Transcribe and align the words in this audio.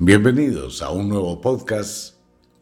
Bienvenidos 0.00 0.80
a 0.80 0.90
un 0.90 1.08
nuevo 1.08 1.40
podcast 1.40 2.14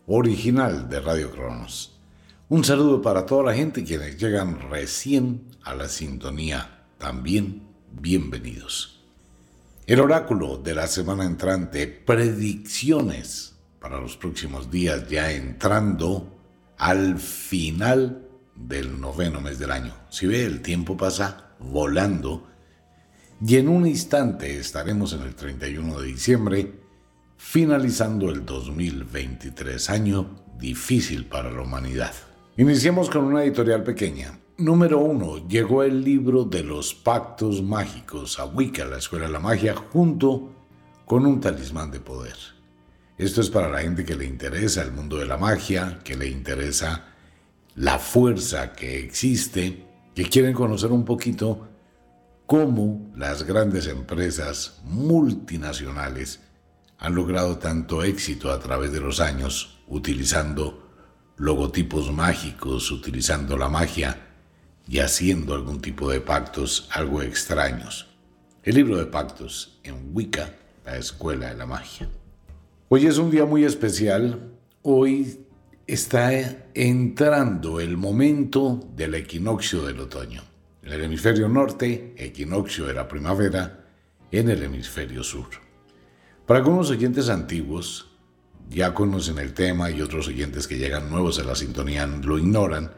original 0.06 0.88
de 0.88 1.00
Radio 1.00 1.30
Cronos. 1.30 2.00
Un 2.48 2.64
saludo 2.64 3.02
para 3.02 3.26
toda 3.26 3.42
la 3.42 3.54
gente 3.54 3.84
quienes 3.84 4.16
llegan 4.16 4.70
recién 4.70 5.42
a 5.62 5.74
la 5.74 5.90
sintonía. 5.90 6.86
También 6.96 7.68
bienvenidos. 7.92 9.04
El 9.86 10.00
oráculo 10.00 10.56
de 10.56 10.74
la 10.74 10.86
semana 10.86 11.26
entrante, 11.26 11.86
predicciones 11.86 13.54
para 13.80 14.00
los 14.00 14.16
próximos 14.16 14.70
días, 14.70 15.06
ya 15.06 15.30
entrando 15.30 16.38
al 16.78 17.18
final 17.18 18.26
del 18.54 18.98
noveno 18.98 19.42
mes 19.42 19.58
del 19.58 19.72
año. 19.72 19.92
Si 20.08 20.26
ve, 20.26 20.46
el 20.46 20.62
tiempo 20.62 20.96
pasa 20.96 21.50
volando 21.58 22.46
y 23.46 23.56
en 23.56 23.68
un 23.68 23.86
instante 23.86 24.58
estaremos 24.58 25.12
en 25.12 25.20
el 25.20 25.34
31 25.34 26.00
de 26.00 26.06
diciembre, 26.06 26.85
finalizando 27.36 28.30
el 28.30 28.44
2023, 28.44 29.90
año 29.90 30.30
difícil 30.58 31.26
para 31.26 31.50
la 31.50 31.62
humanidad. 31.62 32.12
Iniciemos 32.56 33.10
con 33.10 33.24
una 33.24 33.44
editorial 33.44 33.82
pequeña. 33.82 34.38
Número 34.58 35.00
uno, 35.00 35.46
llegó 35.46 35.82
el 35.82 36.02
libro 36.02 36.44
de 36.44 36.62
los 36.62 36.94
pactos 36.94 37.62
mágicos 37.62 38.38
a 38.38 38.46
Wicca, 38.46 38.86
la 38.86 38.98
Escuela 38.98 39.26
de 39.26 39.32
la 39.32 39.40
Magia, 39.40 39.74
junto 39.74 40.52
con 41.04 41.26
un 41.26 41.40
talismán 41.40 41.90
de 41.90 42.00
poder. 42.00 42.36
Esto 43.18 43.40
es 43.40 43.50
para 43.50 43.70
la 43.70 43.80
gente 43.80 44.04
que 44.04 44.16
le 44.16 44.26
interesa 44.26 44.82
el 44.82 44.92
mundo 44.92 45.16
de 45.16 45.26
la 45.26 45.38
magia, 45.38 46.00
que 46.04 46.16
le 46.16 46.28
interesa 46.28 47.04
la 47.74 47.98
fuerza 47.98 48.72
que 48.72 48.98
existe, 48.98 49.86
que 50.14 50.24
quieren 50.24 50.52
conocer 50.52 50.92
un 50.92 51.04
poquito 51.04 51.68
cómo 52.46 53.10
las 53.16 53.44
grandes 53.44 53.86
empresas 53.86 54.80
multinacionales 54.84 56.40
han 56.98 57.14
logrado 57.14 57.58
tanto 57.58 58.02
éxito 58.02 58.50
a 58.50 58.58
través 58.58 58.92
de 58.92 59.00
los 59.00 59.20
años 59.20 59.78
utilizando 59.86 60.86
logotipos 61.36 62.12
mágicos, 62.12 62.90
utilizando 62.90 63.56
la 63.56 63.68
magia 63.68 64.18
y 64.88 65.00
haciendo 65.00 65.54
algún 65.54 65.80
tipo 65.80 66.10
de 66.10 66.20
pactos 66.20 66.88
algo 66.92 67.22
extraños. 67.22 68.06
El 68.62 68.76
libro 68.76 68.96
de 68.96 69.06
pactos 69.06 69.78
en 69.82 70.10
Wicca, 70.12 70.54
la 70.84 70.96
escuela 70.96 71.48
de 71.48 71.56
la 71.56 71.66
magia. 71.66 72.08
Hoy 72.88 73.06
es 73.06 73.18
un 73.18 73.30
día 73.30 73.44
muy 73.44 73.64
especial. 73.64 74.52
Hoy 74.82 75.40
está 75.86 76.30
entrando 76.74 77.80
el 77.80 77.96
momento 77.96 78.88
del 78.96 79.14
equinoccio 79.14 79.84
del 79.84 80.00
otoño. 80.00 80.42
En 80.82 80.92
el 80.92 81.04
hemisferio 81.04 81.48
norte, 81.48 82.14
equinoccio 82.16 82.86
de 82.86 82.94
la 82.94 83.08
primavera, 83.08 83.84
en 84.30 84.48
el 84.50 84.62
hemisferio 84.62 85.22
sur. 85.22 85.65
Para 86.46 86.60
algunos 86.60 86.90
oyentes 86.90 87.28
antiguos, 87.28 88.06
ya 88.70 88.94
conocen 88.94 89.38
el 89.38 89.52
tema 89.52 89.90
y 89.90 90.00
otros 90.00 90.28
oyentes 90.28 90.68
que 90.68 90.78
llegan 90.78 91.10
nuevos 91.10 91.40
a 91.40 91.44
la 91.44 91.56
sintonía 91.56 92.06
lo 92.06 92.38
ignoran, 92.38 92.92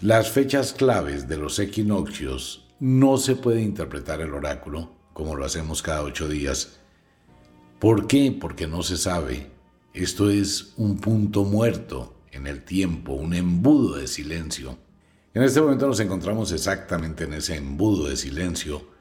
las 0.00 0.30
fechas 0.30 0.72
claves 0.72 1.26
de 1.26 1.38
los 1.38 1.58
equinoccios 1.58 2.68
no 2.78 3.16
se 3.16 3.34
puede 3.34 3.62
interpretar 3.62 4.20
el 4.20 4.32
oráculo 4.32 4.92
como 5.12 5.34
lo 5.34 5.44
hacemos 5.44 5.82
cada 5.82 6.02
ocho 6.02 6.28
días. 6.28 6.78
¿Por 7.80 8.06
qué? 8.06 8.36
Porque 8.38 8.68
no 8.68 8.84
se 8.84 8.96
sabe. 8.96 9.50
Esto 9.92 10.30
es 10.30 10.74
un 10.76 10.98
punto 10.98 11.44
muerto 11.44 12.14
en 12.30 12.46
el 12.46 12.62
tiempo, 12.62 13.14
un 13.14 13.34
embudo 13.34 13.96
de 13.96 14.06
silencio. 14.06 14.78
En 15.32 15.42
este 15.42 15.60
momento 15.60 15.88
nos 15.88 15.98
encontramos 15.98 16.52
exactamente 16.52 17.24
en 17.24 17.34
ese 17.34 17.56
embudo 17.56 18.08
de 18.08 18.16
silencio, 18.16 18.93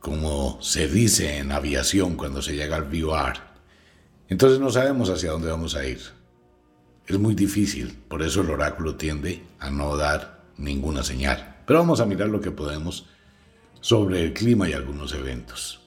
como 0.00 0.60
se 0.62 0.88
dice 0.88 1.38
en 1.38 1.52
aviación 1.52 2.16
cuando 2.16 2.42
se 2.42 2.56
llega 2.56 2.76
al 2.76 2.88
VR. 2.88 3.38
Entonces 4.28 4.58
no 4.58 4.70
sabemos 4.70 5.10
hacia 5.10 5.30
dónde 5.30 5.50
vamos 5.50 5.76
a 5.76 5.86
ir. 5.86 6.00
Es 7.06 7.18
muy 7.18 7.34
difícil, 7.34 7.98
por 8.08 8.22
eso 8.22 8.40
el 8.40 8.50
oráculo 8.50 8.96
tiende 8.96 9.42
a 9.58 9.70
no 9.70 9.96
dar 9.96 10.44
ninguna 10.56 11.02
señal. 11.02 11.56
Pero 11.66 11.80
vamos 11.80 12.00
a 12.00 12.06
mirar 12.06 12.28
lo 12.28 12.40
que 12.40 12.50
podemos 12.50 13.06
sobre 13.80 14.22
el 14.22 14.32
clima 14.32 14.68
y 14.68 14.72
algunos 14.72 15.12
eventos. 15.14 15.80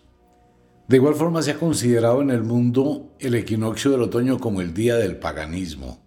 De 0.88 0.98
igual 0.98 1.16
forma 1.16 1.42
se 1.42 1.52
ha 1.52 1.60
considerado 1.60 2.22
en 2.22 2.30
el 2.30 2.44
mundo 2.44 3.16
el 3.20 3.36
equinoccio 3.36 3.92
del 3.92 4.02
otoño 4.02 4.40
como 4.40 4.62
el 4.62 4.74
día 4.74 4.96
del 4.96 5.16
paganismo. 5.16 6.04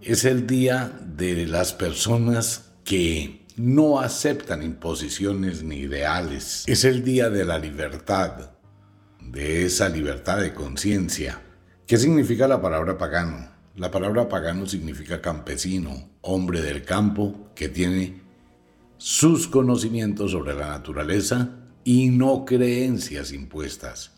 Es 0.00 0.24
el 0.24 0.46
día 0.46 0.92
de 1.04 1.46
las 1.46 1.72
personas 1.72 2.72
que 2.84 3.39
no 3.60 4.00
aceptan 4.00 4.62
imposiciones 4.62 5.62
ni 5.62 5.80
ideales. 5.80 6.64
Es 6.66 6.84
el 6.84 7.04
día 7.04 7.28
de 7.28 7.44
la 7.44 7.58
libertad, 7.58 8.52
de 9.20 9.66
esa 9.66 9.90
libertad 9.90 10.40
de 10.40 10.54
conciencia. 10.54 11.42
¿Qué 11.86 11.98
significa 11.98 12.48
la 12.48 12.62
palabra 12.62 12.96
pagano? 12.96 13.50
La 13.76 13.90
palabra 13.90 14.30
pagano 14.30 14.64
significa 14.64 15.20
campesino, 15.20 16.08
hombre 16.22 16.62
del 16.62 16.84
campo 16.84 17.50
que 17.54 17.68
tiene 17.68 18.22
sus 18.96 19.46
conocimientos 19.46 20.30
sobre 20.30 20.54
la 20.54 20.68
naturaleza 20.68 21.50
y 21.84 22.08
no 22.08 22.46
creencias 22.46 23.30
impuestas. 23.30 24.12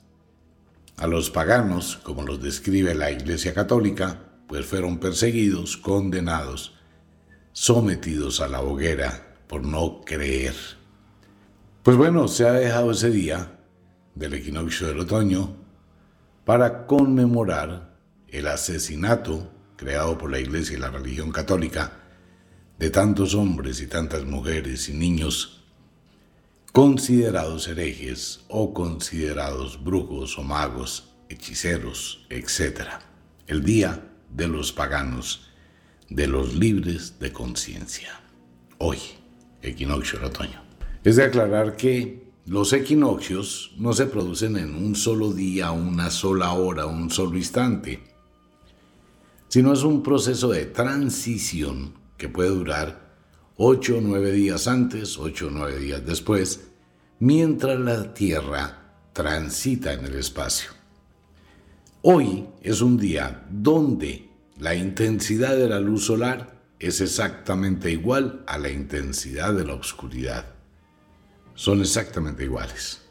A 0.98 1.08
los 1.08 1.30
paganos, 1.30 1.96
como 1.96 2.22
los 2.22 2.40
describe 2.40 2.94
la 2.94 3.10
Iglesia 3.10 3.54
Católica, 3.54 4.20
pues 4.46 4.66
fueron 4.66 4.98
perseguidos, 4.98 5.76
condenados, 5.76 6.76
sometidos 7.52 8.40
a 8.40 8.46
la 8.46 8.62
hoguera 8.62 9.31
por 9.52 9.66
no 9.66 10.00
creer. 10.00 10.54
Pues 11.82 11.98
bueno, 11.98 12.26
se 12.26 12.48
ha 12.48 12.52
dejado 12.52 12.92
ese 12.92 13.10
día 13.10 13.60
del 14.14 14.32
equinoccio 14.32 14.86
del 14.86 15.00
otoño 15.00 15.54
para 16.46 16.86
conmemorar 16.86 17.98
el 18.28 18.46
asesinato 18.46 19.52
creado 19.76 20.16
por 20.16 20.30
la 20.30 20.40
Iglesia 20.40 20.78
y 20.78 20.80
la 20.80 20.88
religión 20.88 21.30
católica 21.32 21.92
de 22.78 22.88
tantos 22.88 23.34
hombres 23.34 23.82
y 23.82 23.88
tantas 23.88 24.24
mujeres 24.24 24.88
y 24.88 24.94
niños 24.94 25.66
considerados 26.72 27.68
herejes 27.68 28.46
o 28.48 28.72
considerados 28.72 29.84
brujos 29.84 30.38
o 30.38 30.42
magos, 30.42 31.12
hechiceros, 31.28 32.26
etc. 32.30 32.88
El 33.46 33.62
día 33.64 34.02
de 34.30 34.48
los 34.48 34.72
paganos, 34.72 35.50
de 36.08 36.26
los 36.26 36.54
libres 36.54 37.18
de 37.18 37.32
conciencia. 37.32 38.18
Hoy, 38.78 38.98
equinoccio 39.62 40.18
del 40.18 40.28
otoño. 40.28 40.62
Es 41.04 41.16
de 41.16 41.24
aclarar 41.24 41.76
que 41.76 42.22
los 42.46 42.72
equinoccios 42.72 43.72
no 43.78 43.92
se 43.92 44.06
producen 44.06 44.56
en 44.56 44.74
un 44.74 44.94
solo 44.94 45.32
día, 45.32 45.70
una 45.70 46.10
sola 46.10 46.52
hora, 46.52 46.86
un 46.86 47.10
solo 47.10 47.36
instante 47.36 48.12
sino 49.52 49.74
es 49.74 49.82
un 49.82 50.02
proceso 50.02 50.48
de 50.48 50.64
transición 50.64 51.92
que 52.16 52.30
puede 52.30 52.48
durar 52.48 53.12
8 53.58 53.98
o 53.98 54.00
9 54.00 54.32
días 54.32 54.66
antes, 54.66 55.18
8 55.18 55.48
o 55.48 55.50
9 55.50 55.78
días 55.78 56.06
después, 56.06 56.68
mientras 57.18 57.78
la 57.78 58.14
Tierra 58.14 58.94
transita 59.12 59.92
en 59.92 60.06
el 60.06 60.14
espacio. 60.14 60.70
Hoy 62.00 62.46
es 62.62 62.80
un 62.80 62.96
día 62.96 63.46
donde 63.50 64.30
la 64.58 64.74
intensidad 64.74 65.54
de 65.54 65.68
la 65.68 65.80
luz 65.80 66.06
solar 66.06 66.61
es 66.86 67.00
exactamente 67.00 67.90
igual 67.90 68.42
a 68.46 68.58
la 68.58 68.68
intensidad 68.68 69.54
de 69.54 69.64
la 69.64 69.74
oscuridad. 69.74 70.46
Son 71.54 71.80
exactamente 71.80 72.44
iguales. 72.44 73.02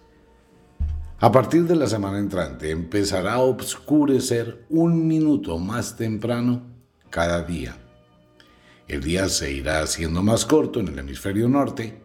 A 1.19 1.31
partir 1.31 1.65
de 1.65 1.75
la 1.75 1.87
semana 1.87 2.17
entrante 2.17 2.71
empezará 2.71 3.33
a 3.35 3.41
oscurecer 3.41 4.65
un 4.69 5.07
minuto 5.07 5.57
más 5.57 5.95
temprano 5.95 6.63
cada 7.09 7.43
día. 7.43 7.77
El 8.87 9.03
día 9.03 9.29
se 9.29 9.51
irá 9.51 9.81
haciendo 9.81 10.21
más 10.21 10.45
corto 10.45 10.79
en 10.79 10.89
el 10.89 10.99
hemisferio 10.99 11.47
norte 11.47 12.01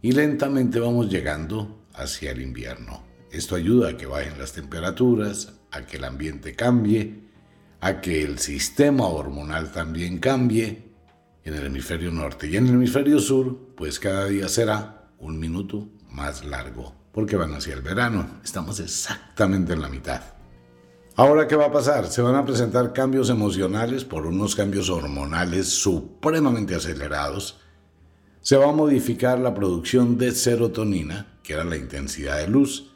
y 0.00 0.12
lentamente 0.12 0.78
vamos 0.78 1.10
llegando 1.10 1.84
hacia 1.92 2.30
el 2.30 2.40
invierno. 2.40 3.02
Esto 3.32 3.56
ayuda 3.56 3.90
a 3.90 3.96
que 3.96 4.06
bajen 4.06 4.38
las 4.38 4.52
temperaturas, 4.52 5.52
a 5.72 5.84
que 5.84 5.96
el 5.96 6.04
ambiente 6.04 6.54
cambie, 6.54 7.26
a 7.80 8.00
que 8.00 8.22
el 8.22 8.38
sistema 8.38 9.08
hormonal 9.08 9.72
también 9.72 10.18
cambie 10.18 10.85
en 11.46 11.54
el 11.54 11.64
hemisferio 11.64 12.10
norte. 12.10 12.48
Y 12.48 12.56
en 12.56 12.66
el 12.66 12.74
hemisferio 12.74 13.20
sur, 13.20 13.56
pues 13.76 13.98
cada 14.00 14.26
día 14.26 14.48
será 14.48 15.10
un 15.18 15.38
minuto 15.38 15.88
más 16.10 16.44
largo 16.44 16.94
porque 17.12 17.36
van 17.36 17.54
hacia 17.54 17.72
el 17.72 17.80
verano. 17.80 18.40
Estamos 18.44 18.78
exactamente 18.78 19.72
en 19.72 19.80
la 19.80 19.88
mitad. 19.88 20.20
Ahora, 21.14 21.46
¿qué 21.48 21.56
va 21.56 21.66
a 21.66 21.72
pasar? 21.72 22.08
Se 22.08 22.20
van 22.20 22.34
a 22.34 22.44
presentar 22.44 22.92
cambios 22.92 23.30
emocionales 23.30 24.04
por 24.04 24.26
unos 24.26 24.54
cambios 24.54 24.90
hormonales 24.90 25.68
supremamente 25.68 26.74
acelerados. 26.74 27.58
Se 28.42 28.56
va 28.56 28.68
a 28.68 28.72
modificar 28.72 29.38
la 29.38 29.54
producción 29.54 30.18
de 30.18 30.32
serotonina, 30.32 31.38
que 31.42 31.54
era 31.54 31.64
la 31.64 31.76
intensidad 31.76 32.38
de 32.38 32.48
luz. 32.48 32.92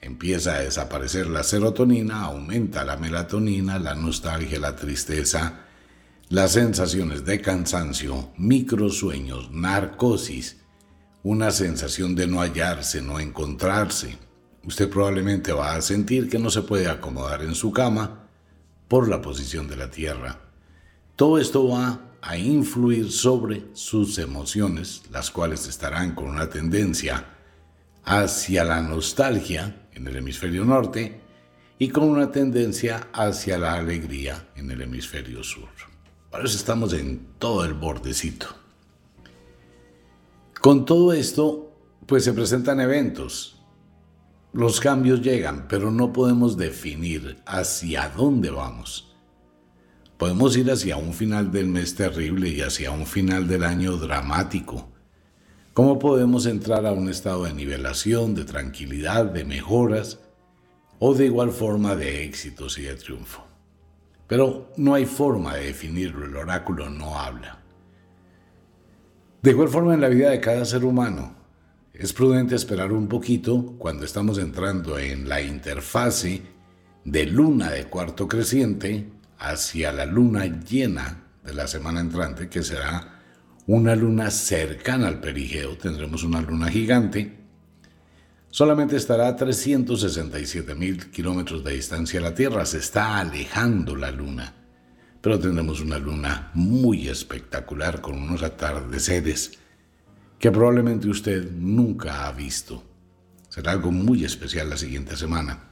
Empieza 0.00 0.54
a 0.54 0.60
desaparecer 0.60 1.26
la 1.26 1.42
serotonina, 1.42 2.22
aumenta 2.22 2.84
la 2.84 2.96
melatonina, 2.96 3.78
la 3.78 3.96
nostalgia, 3.96 4.60
la 4.60 4.76
tristeza, 4.76 5.63
las 6.30 6.52
sensaciones 6.52 7.24
de 7.24 7.40
cansancio, 7.40 8.32
microsueños, 8.38 9.50
narcosis, 9.50 10.56
una 11.22 11.50
sensación 11.50 12.14
de 12.14 12.26
no 12.26 12.40
hallarse, 12.40 13.02
no 13.02 13.20
encontrarse, 13.20 14.16
usted 14.64 14.88
probablemente 14.88 15.52
va 15.52 15.74
a 15.74 15.82
sentir 15.82 16.28
que 16.30 16.38
no 16.38 16.50
se 16.50 16.62
puede 16.62 16.88
acomodar 16.88 17.42
en 17.42 17.54
su 17.54 17.72
cama 17.72 18.28
por 18.88 19.08
la 19.08 19.20
posición 19.20 19.68
de 19.68 19.76
la 19.76 19.90
Tierra. 19.90 20.40
Todo 21.14 21.38
esto 21.38 21.68
va 21.68 22.00
a 22.22 22.38
influir 22.38 23.12
sobre 23.12 23.66
sus 23.74 24.18
emociones, 24.18 25.02
las 25.10 25.30
cuales 25.30 25.68
estarán 25.68 26.14
con 26.14 26.28
una 26.28 26.48
tendencia 26.48 27.26
hacia 28.02 28.64
la 28.64 28.80
nostalgia 28.80 29.88
en 29.92 30.06
el 30.08 30.16
hemisferio 30.16 30.64
norte 30.64 31.20
y 31.78 31.88
con 31.90 32.04
una 32.04 32.32
tendencia 32.32 33.08
hacia 33.12 33.58
la 33.58 33.74
alegría 33.74 34.48
en 34.56 34.70
el 34.70 34.80
hemisferio 34.80 35.44
sur. 35.44 35.93
Por 36.34 36.44
eso 36.44 36.56
estamos 36.56 36.92
en 36.94 37.28
todo 37.38 37.64
el 37.64 37.74
bordecito. 37.74 38.48
Con 40.60 40.84
todo 40.84 41.12
esto, 41.12 41.72
pues 42.06 42.24
se 42.24 42.32
presentan 42.32 42.80
eventos. 42.80 43.62
Los 44.52 44.80
cambios 44.80 45.22
llegan, 45.22 45.68
pero 45.68 45.92
no 45.92 46.12
podemos 46.12 46.56
definir 46.56 47.40
hacia 47.46 48.08
dónde 48.08 48.50
vamos. 48.50 49.14
Podemos 50.16 50.56
ir 50.56 50.72
hacia 50.72 50.96
un 50.96 51.14
final 51.14 51.52
del 51.52 51.68
mes 51.68 51.94
terrible 51.94 52.48
y 52.48 52.62
hacia 52.62 52.90
un 52.90 53.06
final 53.06 53.46
del 53.46 53.62
año 53.62 53.96
dramático. 53.96 54.88
¿Cómo 55.72 56.00
podemos 56.00 56.46
entrar 56.46 56.84
a 56.84 56.90
un 56.90 57.08
estado 57.08 57.44
de 57.44 57.54
nivelación, 57.54 58.34
de 58.34 58.44
tranquilidad, 58.44 59.26
de 59.26 59.44
mejoras 59.44 60.18
o 60.98 61.14
de 61.14 61.26
igual 61.26 61.52
forma 61.52 61.94
de 61.94 62.24
éxitos 62.24 62.76
y 62.78 62.82
de 62.82 62.96
triunfo? 62.96 63.53
Pero 64.26 64.72
no 64.76 64.94
hay 64.94 65.06
forma 65.06 65.54
de 65.54 65.66
definirlo, 65.66 66.26
el 66.26 66.36
oráculo 66.36 66.88
no 66.88 67.18
habla. 67.18 67.60
De 69.42 69.50
igual 69.50 69.68
forma 69.68 69.94
en 69.94 70.00
la 70.00 70.08
vida 70.08 70.30
de 70.30 70.40
cada 70.40 70.64
ser 70.64 70.84
humano, 70.84 71.36
es 71.92 72.12
prudente 72.12 72.54
esperar 72.54 72.92
un 72.92 73.08
poquito 73.08 73.76
cuando 73.78 74.04
estamos 74.04 74.38
entrando 74.38 74.98
en 74.98 75.28
la 75.28 75.42
interfase 75.42 76.42
de 77.04 77.26
luna 77.26 77.70
de 77.70 77.84
cuarto 77.84 78.26
creciente 78.26 79.12
hacia 79.38 79.92
la 79.92 80.06
luna 80.06 80.46
llena 80.46 81.24
de 81.44 81.52
la 81.52 81.66
semana 81.66 82.00
entrante, 82.00 82.48
que 82.48 82.62
será 82.62 83.20
una 83.66 83.94
luna 83.94 84.30
cercana 84.30 85.08
al 85.08 85.20
perigeo, 85.20 85.76
tendremos 85.76 86.24
una 86.24 86.40
luna 86.40 86.68
gigante, 86.68 87.43
solamente 88.54 88.94
estará 88.94 89.26
a 89.26 89.34
367 89.34 90.76
mil 90.76 91.10
kilómetros 91.10 91.64
de 91.64 91.72
distancia 91.72 92.20
de 92.20 92.26
la 92.28 92.36
Tierra, 92.36 92.64
se 92.64 92.78
está 92.78 93.18
alejando 93.18 93.96
la 93.96 94.12
luna, 94.12 94.54
pero 95.20 95.40
tendremos 95.40 95.80
una 95.80 95.98
luna 95.98 96.52
muy 96.54 97.08
espectacular 97.08 98.00
con 98.00 98.14
unos 98.14 98.44
atardeceres 98.44 99.58
que 100.38 100.52
probablemente 100.52 101.08
usted 101.08 101.50
nunca 101.50 102.28
ha 102.28 102.32
visto. 102.32 102.80
Será 103.48 103.72
algo 103.72 103.90
muy 103.90 104.24
especial 104.24 104.70
la 104.70 104.76
siguiente 104.76 105.16
semana. 105.16 105.70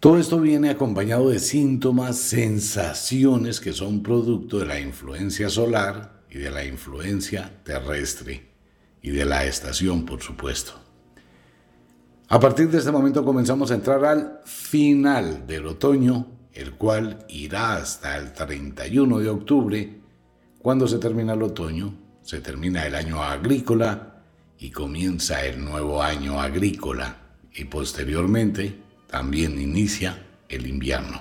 Todo 0.00 0.18
esto 0.18 0.38
viene 0.38 0.68
acompañado 0.68 1.30
de 1.30 1.38
síntomas, 1.38 2.18
sensaciones 2.18 3.58
que 3.58 3.72
son 3.72 4.02
producto 4.02 4.58
de 4.58 4.66
la 4.66 4.78
influencia 4.78 5.48
solar 5.48 6.24
y 6.28 6.36
de 6.36 6.50
la 6.50 6.66
influencia 6.66 7.62
terrestre 7.64 8.50
y 9.00 9.12
de 9.12 9.24
la 9.24 9.46
estación, 9.46 10.04
por 10.04 10.20
supuesto. 10.20 10.81
A 12.32 12.40
partir 12.40 12.70
de 12.70 12.78
este 12.78 12.90
momento 12.90 13.26
comenzamos 13.26 13.70
a 13.70 13.74
entrar 13.74 14.02
al 14.06 14.40
final 14.46 15.46
del 15.46 15.66
otoño, 15.66 16.28
el 16.54 16.72
cual 16.76 17.26
irá 17.28 17.76
hasta 17.76 18.16
el 18.16 18.32
31 18.32 19.18
de 19.18 19.28
octubre. 19.28 20.00
Cuando 20.58 20.88
se 20.88 20.96
termina 20.96 21.34
el 21.34 21.42
otoño, 21.42 21.92
se 22.22 22.40
termina 22.40 22.86
el 22.86 22.94
año 22.94 23.22
agrícola 23.22 24.22
y 24.58 24.70
comienza 24.70 25.44
el 25.44 25.62
nuevo 25.62 26.02
año 26.02 26.40
agrícola 26.40 27.18
y 27.54 27.66
posteriormente 27.66 28.78
también 29.08 29.60
inicia 29.60 30.24
el 30.48 30.66
invierno. 30.66 31.20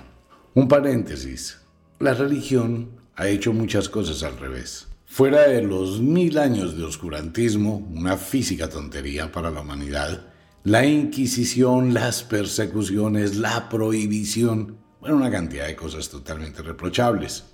Un 0.53 0.69
paréntesis, 0.69 1.59
la 1.99 2.13
religión 2.13 2.91
ha 3.17 3.27
hecho 3.27 3.51
muchas 3.51 3.89
cosas 3.89 4.23
al 4.23 4.37
revés. 4.37 4.87
Fuera 5.07 5.41
de 5.49 5.61
los 5.61 5.99
mil 5.99 6.37
años 6.37 6.77
de 6.77 6.85
oscurantismo, 6.85 7.85
una 7.93 8.15
física 8.15 8.69
tontería 8.69 9.29
para 9.29 9.51
la 9.51 9.59
humanidad, 9.59 10.30
la 10.63 10.85
Inquisición, 10.85 11.93
las 11.93 12.23
persecuciones, 12.23 13.35
la 13.37 13.67
prohibición, 13.67 14.77
bueno, 14.99 15.15
una 15.15 15.31
cantidad 15.31 15.65
de 15.65 15.75
cosas 15.75 16.09
totalmente 16.09 16.61
reprochables. 16.61 17.45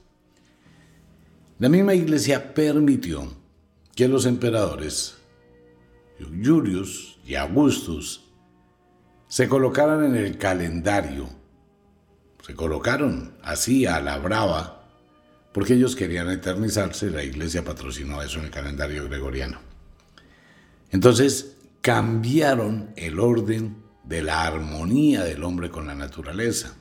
La 1.59 1.69
misma 1.69 1.93
iglesia 1.93 2.53
permitió 2.53 3.33
que 3.95 4.07
los 4.07 4.25
emperadores, 4.25 5.15
Julius 6.19 7.17
y 7.25 7.35
Augustus, 7.35 8.25
se 9.27 9.47
colocaran 9.47 10.03
en 10.03 10.15
el 10.15 10.37
calendario. 10.37 11.29
Se 12.45 12.55
colocaron 12.55 13.37
así 13.41 13.85
a 13.85 13.99
la 14.01 14.17
brava, 14.17 14.85
porque 15.53 15.73
ellos 15.73 15.95
querían 15.95 16.29
eternizarse, 16.29 17.09
la 17.09 17.23
iglesia 17.23 17.63
patrocinó 17.63 18.21
eso 18.21 18.39
en 18.39 18.45
el 18.45 18.51
calendario 18.51 19.05
gregoriano. 19.05 19.59
Entonces 20.91 21.56
cambiaron 21.87 22.91
el 22.97 23.17
orden 23.17 23.81
de 24.03 24.21
la 24.21 24.45
armonía 24.45 25.23
del 25.23 25.41
hombre 25.45 25.69
con 25.69 25.87
la 25.87 25.95
naturaleza. 25.95 26.75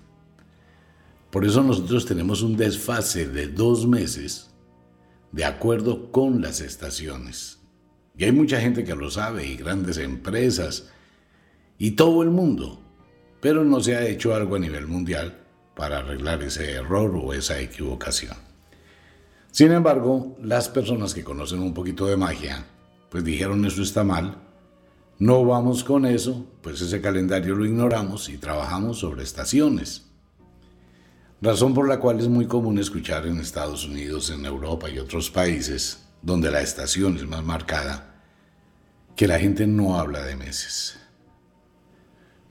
Por 1.30 1.44
eso 1.44 1.62
nosotros 1.62 2.06
tenemos 2.06 2.42
un 2.42 2.56
desfase 2.56 3.28
de 3.28 3.46
dos 3.46 3.86
meses 3.86 4.50
de 5.30 5.44
acuerdo 5.44 6.10
con 6.10 6.42
las 6.42 6.60
estaciones. 6.60 7.60
Y 8.18 8.24
hay 8.24 8.32
mucha 8.32 8.60
gente 8.60 8.82
que 8.82 8.96
lo 8.96 9.08
sabe 9.08 9.46
y 9.46 9.54
grandes 9.54 9.98
empresas 9.98 10.90
y 11.78 11.92
todo 11.92 12.24
el 12.24 12.30
mundo, 12.30 12.82
pero 13.40 13.62
no 13.62 13.78
se 13.78 13.94
ha 13.94 14.08
hecho 14.08 14.34
algo 14.34 14.56
a 14.56 14.58
nivel 14.58 14.88
mundial 14.88 15.38
para 15.76 15.98
arreglar 15.98 16.42
ese 16.42 16.72
error 16.72 17.14
o 17.14 17.32
esa 17.32 17.60
equivocación. 17.60 18.34
Sin 19.52 19.70
embargo, 19.70 20.36
las 20.42 20.68
personas 20.68 21.14
que 21.14 21.22
conocen 21.22 21.60
un 21.60 21.74
poquito 21.74 22.06
de 22.06 22.16
magia, 22.16 22.66
pues 23.08 23.22
dijeron 23.22 23.64
eso 23.66 23.82
está 23.82 24.02
mal, 24.02 24.45
no 25.18 25.44
vamos 25.46 25.82
con 25.82 26.04
eso, 26.04 26.46
pues 26.60 26.80
ese 26.82 27.00
calendario 27.00 27.54
lo 27.54 27.64
ignoramos 27.64 28.28
y 28.28 28.36
trabajamos 28.36 28.98
sobre 28.98 29.22
estaciones. 29.22 30.06
Razón 31.40 31.72
por 31.72 31.88
la 31.88 31.98
cual 32.00 32.20
es 32.20 32.28
muy 32.28 32.46
común 32.46 32.78
escuchar 32.78 33.26
en 33.26 33.38
Estados 33.38 33.86
Unidos, 33.86 34.30
en 34.30 34.44
Europa 34.44 34.90
y 34.90 34.98
otros 34.98 35.30
países, 35.30 36.06
donde 36.20 36.50
la 36.50 36.60
estación 36.60 37.16
es 37.16 37.26
más 37.26 37.42
marcada, 37.42 38.22
que 39.14 39.26
la 39.26 39.38
gente 39.38 39.66
no 39.66 39.98
habla 39.98 40.22
de 40.22 40.36
meses. 40.36 40.98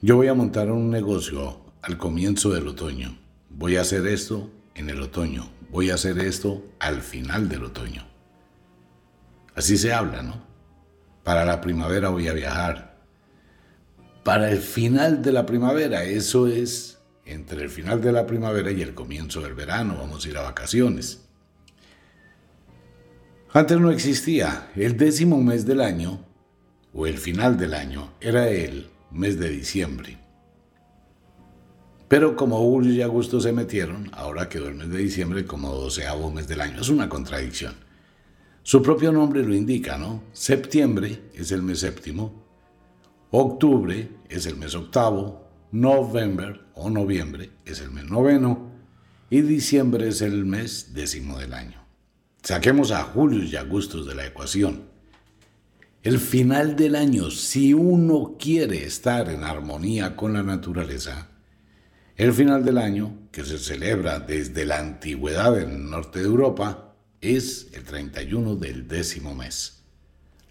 Yo 0.02 0.16
voy 0.16 0.28
a 0.28 0.34
montar 0.34 0.72
un 0.72 0.90
negocio 0.90 1.62
al 1.84 1.98
comienzo 1.98 2.50
del 2.50 2.68
otoño. 2.68 3.18
Voy 3.50 3.78
a 3.78 3.82
hacer 3.82 4.08
esto 4.08 4.50
en 4.74 4.90
el 4.90 5.02
otoño. 5.02 5.50
Voy 5.72 5.92
a 5.92 5.96
hacer 5.96 6.18
esto 6.20 6.64
al 6.80 7.02
final 7.02 7.48
del 7.48 7.64
otoño. 7.64 8.08
Así 9.56 9.78
se 9.78 9.94
habla, 9.94 10.24
¿no? 10.24 10.45
Para 11.26 11.44
la 11.44 11.60
primavera 11.60 12.10
voy 12.10 12.28
a 12.28 12.34
viajar. 12.34 13.00
Para 14.24 14.52
el 14.52 14.60
final 14.60 15.24
de 15.24 15.32
la 15.32 15.48
primavera, 15.48 16.04
eso 16.04 16.46
es 16.48 17.00
entre 17.26 17.64
el 17.64 17.72
final 17.72 18.00
de 18.00 18.12
la 18.12 18.28
primavera 18.28 18.72
y 18.72 18.84
el 18.84 18.94
comienzo 18.94 19.42
del 19.42 19.56
verano. 19.56 19.98
Vamos 19.98 20.24
a 20.24 20.30
ir 20.30 20.38
a 20.38 20.44
vacaciones. 20.44 21.26
Antes 23.52 23.80
no 23.80 23.90
existía. 23.90 24.70
El 24.76 24.98
décimo 24.98 25.42
mes 25.42 25.66
del 25.66 25.82
año, 25.82 26.24
o 26.94 27.08
el 27.08 27.18
final 27.18 27.58
del 27.58 27.74
año, 27.74 28.12
era 28.22 28.48
el 28.50 28.92
mes 29.10 29.40
de 29.40 29.50
diciembre. 29.50 30.20
Pero 32.08 32.36
como 32.36 32.60
julio 32.60 32.94
y 32.94 33.02
agosto 33.02 33.42
se 33.42 33.52
metieron, 33.52 34.12
ahora 34.14 34.48
quedó 34.48 34.68
el 34.68 34.76
mes 34.76 34.90
de 34.90 35.00
diciembre 35.00 35.46
como 35.46 35.74
doceavo 35.74 36.32
mes 36.32 36.48
del 36.48 36.62
año. 36.62 36.82
Es 36.82 36.90
una 36.90 37.10
contradicción. 37.10 37.85
Su 38.68 38.82
propio 38.82 39.12
nombre 39.12 39.44
lo 39.44 39.54
indica, 39.54 39.96
¿no? 39.96 40.24
Septiembre 40.34 41.30
es 41.36 41.52
el 41.52 41.62
mes 41.62 41.82
séptimo, 41.82 42.34
octubre 43.30 44.10
es 44.28 44.48
el 44.48 44.56
mes 44.56 44.74
octavo, 44.74 45.48
noviembre 45.72 46.62
o 46.74 46.90
noviembre 46.90 47.52
es 47.64 47.80
el 47.82 47.92
mes 47.92 48.06
noveno 48.06 48.72
y 49.30 49.42
diciembre 49.42 50.08
es 50.08 50.24
el 50.24 50.46
mes 50.46 50.96
décimo 50.96 51.38
del 51.38 51.54
año. 51.54 51.80
Saquemos 52.42 52.90
a 52.90 53.04
julio 53.04 53.44
y 53.44 53.56
agosto 53.56 54.04
de 54.04 54.16
la 54.16 54.26
ecuación. 54.26 54.86
El 56.02 56.18
final 56.18 56.76
del 56.76 56.96
año, 56.96 57.30
si 57.30 57.76
uno 57.76 58.36
quiere 58.40 58.84
estar 58.84 59.30
en 59.30 59.44
armonía 59.44 60.16
con 60.16 60.34
la 60.34 60.42
naturaleza, 60.42 61.30
el 62.16 62.34
final 62.34 62.66
del 62.66 62.80
año, 62.80 63.28
que 63.32 63.46
se 63.46 63.60
celebra 63.60 64.20
desde 64.22 64.66
la 64.66 64.80
antigüedad 64.80 65.62
en 65.62 65.70
el 65.70 65.90
norte 65.92 66.18
de 66.18 66.26
Europa, 66.26 66.85
es 67.22 67.68
el 67.74 67.84
31 67.84 68.56
del 68.56 68.88
décimo 68.88 69.36
mes, 69.36 69.84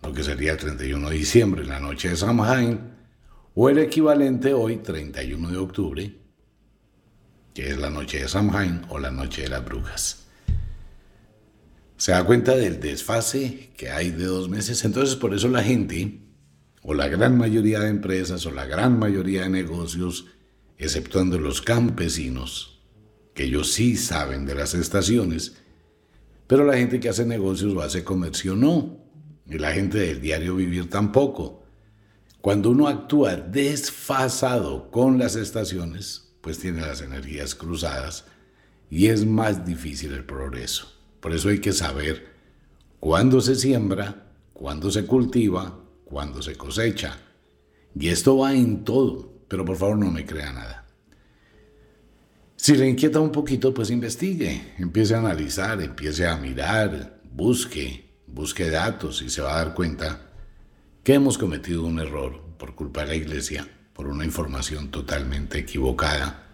lo 0.03 0.13
que 0.13 0.23
sería 0.23 0.53
el 0.53 0.59
31 0.59 1.11
de 1.11 1.17
diciembre, 1.17 1.65
la 1.65 1.81
noche 1.81 2.11
de 2.11 2.17
Samhain, 2.17 2.81
o 3.55 3.69
el 3.69 3.79
equivalente 3.79 4.53
hoy, 4.53 4.79
31 4.79 5.51
de 5.51 5.57
octubre, 5.57 6.19
que 7.55 7.69
es 7.69 7.79
la 7.79 7.91
noche 7.91 8.21
de 8.21 8.29
Samhain 8.29 8.83
o 8.89 8.99
la 8.99 9.11
noche 9.11 9.43
de 9.43 9.49
las 9.49 9.65
brujas 9.65 10.25
se 11.97 12.13
da 12.13 12.25
cuenta 12.25 12.57
del 12.57 12.81
desfase 12.81 13.71
que 13.77 13.91
hay 13.91 14.11
de 14.11 14.25
dos 14.25 14.49
meses. 14.49 14.85
Entonces 14.85 15.17
por 15.17 15.35
eso 15.35 15.49
la 15.49 15.63
gente 15.63 16.21
o 16.83 16.95
la 16.95 17.09
gran 17.09 17.39
mayoría 17.39 17.81
de 17.81 17.89
empresas 17.89 18.45
o 18.47 18.51
la 18.51 18.67
gran 18.67 18.99
mayoría 18.99 19.43
de 19.43 19.49
negocios, 19.49 20.27
exceptuando 20.77 21.39
los 21.39 21.63
campesinos, 21.63 22.83
que 23.33 23.45
ellos 23.45 23.73
sí 23.73 23.97
saben 23.97 24.45
de 24.45 24.55
las 24.55 24.75
estaciones, 24.75 25.57
pero 26.47 26.65
la 26.65 26.77
gente 26.77 27.01
que 27.01 27.09
hace 27.09 27.25
negocios 27.25 27.75
o 27.75 27.81
hace 27.81 28.05
comercio 28.05 28.55
no, 28.55 28.99
y 29.47 29.59
la 29.59 29.73
gente 29.73 29.99
del 29.99 30.21
diario 30.21 30.57
vivir 30.57 30.89
tampoco. 30.89 31.63
Cuando 32.41 32.71
uno 32.71 32.89
actúa 32.89 33.37
desfasado 33.37 34.91
con 34.91 35.19
las 35.19 35.37
estaciones, 35.37 36.35
pues 36.41 36.59
tiene 36.59 36.83
las 36.83 37.01
energías 37.01 37.55
cruzadas 37.55 38.27
y 38.91 39.07
es 39.07 39.25
más 39.25 39.65
difícil 39.65 40.13
el 40.13 40.25
progreso. 40.25 40.93
Por 41.21 41.33
eso 41.33 41.49
hay 41.49 41.59
que 41.59 41.73
saber 41.73 42.27
cuándo 43.01 43.41
se 43.41 43.55
siembra, 43.55 44.27
cuándo 44.53 44.91
se 44.91 45.07
cultiva, 45.07 45.81
cuándo 46.05 46.43
se 46.43 46.55
cosecha. 46.57 47.19
Y 47.99 48.09
esto 48.09 48.37
va 48.37 48.55
en 48.55 48.85
todo, 48.85 49.33
pero 49.49 49.65
por 49.65 49.77
favor 49.77 49.97
no 49.97 50.11
me 50.11 50.27
crea 50.27 50.53
nada. 50.53 50.84
Si 52.65 52.75
le 52.77 52.89
inquieta 52.89 53.21
un 53.21 53.31
poquito, 53.31 53.75
pues 53.75 53.91
investigue, 53.91 54.73
empiece 54.79 55.15
a 55.15 55.19
analizar, 55.19 55.83
empiece 55.83 56.27
a 56.27 56.39
mirar, 56.39 57.21
busque, 57.31 58.09
busque 58.27 58.71
datos 58.71 59.21
y 59.21 59.29
se 59.29 59.43
va 59.43 59.53
a 59.53 59.63
dar 59.63 59.75
cuenta 59.75 60.31
que 61.03 61.13
hemos 61.13 61.37
cometido 61.37 61.85
un 61.85 61.99
error 61.99 62.41
por 62.57 62.75
culpa 62.75 63.03
de 63.03 63.09
la 63.09 63.15
iglesia, 63.17 63.69
por 63.93 64.07
una 64.07 64.25
información 64.25 64.91
totalmente 64.91 65.59
equivocada, 65.59 66.47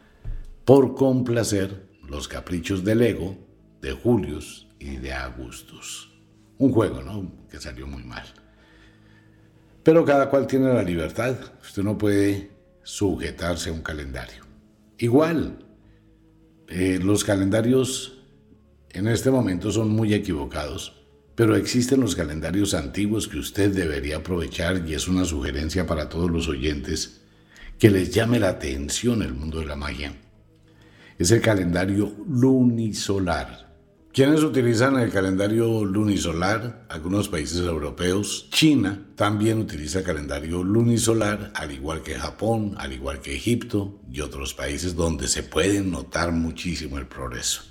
por 0.64 0.96
complacer 0.96 1.86
los 2.08 2.26
caprichos 2.26 2.82
del 2.82 3.02
ego, 3.02 3.38
de 3.80 3.92
Julius 3.92 4.66
y 4.80 4.96
de 4.96 5.14
Augustus. 5.14 6.12
Un 6.58 6.72
juego, 6.72 7.02
¿no? 7.02 7.30
Que 7.48 7.60
salió 7.60 7.86
muy 7.86 8.02
mal. 8.02 8.24
Pero 9.84 10.04
cada 10.04 10.28
cual 10.28 10.48
tiene 10.48 10.74
la 10.74 10.82
libertad. 10.82 11.36
Usted 11.62 11.84
no 11.84 11.96
puede 11.96 12.50
sujetarse 12.82 13.70
a 13.70 13.74
un 13.74 13.82
calendario. 13.82 14.42
Igual, 14.98 15.69
eh, 16.70 16.98
los 17.02 17.24
calendarios 17.24 18.18
en 18.90 19.08
este 19.08 19.30
momento 19.30 19.70
son 19.70 19.90
muy 19.90 20.14
equivocados 20.14 21.00
pero 21.40 21.56
existen 21.56 22.02
los 22.02 22.16
calendarios 22.16 22.74
antiguos 22.74 23.26
que 23.26 23.38
usted 23.38 23.72
debería 23.72 24.18
aprovechar 24.18 24.86
y 24.86 24.92
es 24.92 25.08
una 25.08 25.24
sugerencia 25.24 25.86
para 25.86 26.10
todos 26.10 26.30
los 26.30 26.48
oyentes 26.48 27.22
que 27.78 27.88
les 27.88 28.12
llame 28.12 28.38
la 28.38 28.50
atención 28.50 29.22
el 29.22 29.32
mundo 29.32 29.60
de 29.60 29.64
la 29.64 29.74
magia. 29.74 30.12
Es 31.18 31.30
el 31.30 31.40
calendario 31.40 32.14
lunisolar. 32.28 33.69
¿Quiénes 34.12 34.42
utilizan 34.42 34.98
el 34.98 35.12
calendario 35.12 35.84
lunisolar? 35.84 36.84
Algunos 36.88 37.28
países 37.28 37.60
europeos. 37.60 38.48
China 38.50 39.06
también 39.14 39.60
utiliza 39.60 40.02
calendario 40.02 40.64
lunisolar, 40.64 41.52
al 41.54 41.70
igual 41.70 42.02
que 42.02 42.16
Japón, 42.16 42.74
al 42.78 42.92
igual 42.92 43.20
que 43.20 43.36
Egipto 43.36 44.00
y 44.10 44.20
otros 44.20 44.52
países 44.52 44.96
donde 44.96 45.28
se 45.28 45.44
puede 45.44 45.80
notar 45.82 46.32
muchísimo 46.32 46.98
el 46.98 47.06
progreso. 47.06 47.62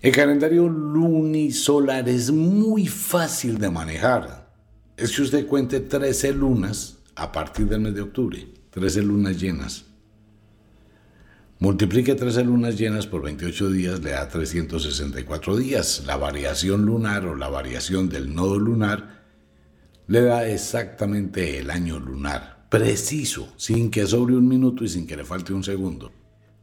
El 0.00 0.12
calendario 0.12 0.66
lunisolar 0.66 2.08
es 2.08 2.30
muy 2.30 2.86
fácil 2.86 3.58
de 3.58 3.68
manejar. 3.68 4.50
Es 4.96 5.14
que 5.14 5.20
usted 5.20 5.46
cuente 5.46 5.80
13 5.80 6.32
lunas 6.32 7.00
a 7.16 7.30
partir 7.30 7.68
del 7.68 7.82
mes 7.82 7.94
de 7.94 8.00
octubre, 8.00 8.48
13 8.70 9.02
lunas 9.02 9.38
llenas. 9.38 9.84
Multiplique 11.62 12.16
13 12.16 12.42
lunas 12.42 12.76
llenas 12.76 13.06
por 13.06 13.22
28 13.22 13.70
días, 13.70 14.02
le 14.02 14.10
da 14.10 14.26
364 14.26 15.56
días. 15.56 16.02
La 16.06 16.16
variación 16.16 16.84
lunar 16.84 17.24
o 17.24 17.36
la 17.36 17.48
variación 17.48 18.08
del 18.08 18.34
nodo 18.34 18.58
lunar 18.58 19.22
le 20.08 20.22
da 20.22 20.48
exactamente 20.48 21.60
el 21.60 21.70
año 21.70 22.00
lunar, 22.00 22.66
preciso, 22.68 23.52
sin 23.58 23.92
que 23.92 24.08
sobre 24.08 24.34
un 24.34 24.48
minuto 24.48 24.82
y 24.82 24.88
sin 24.88 25.06
que 25.06 25.16
le 25.16 25.24
falte 25.24 25.52
un 25.52 25.62
segundo. 25.62 26.10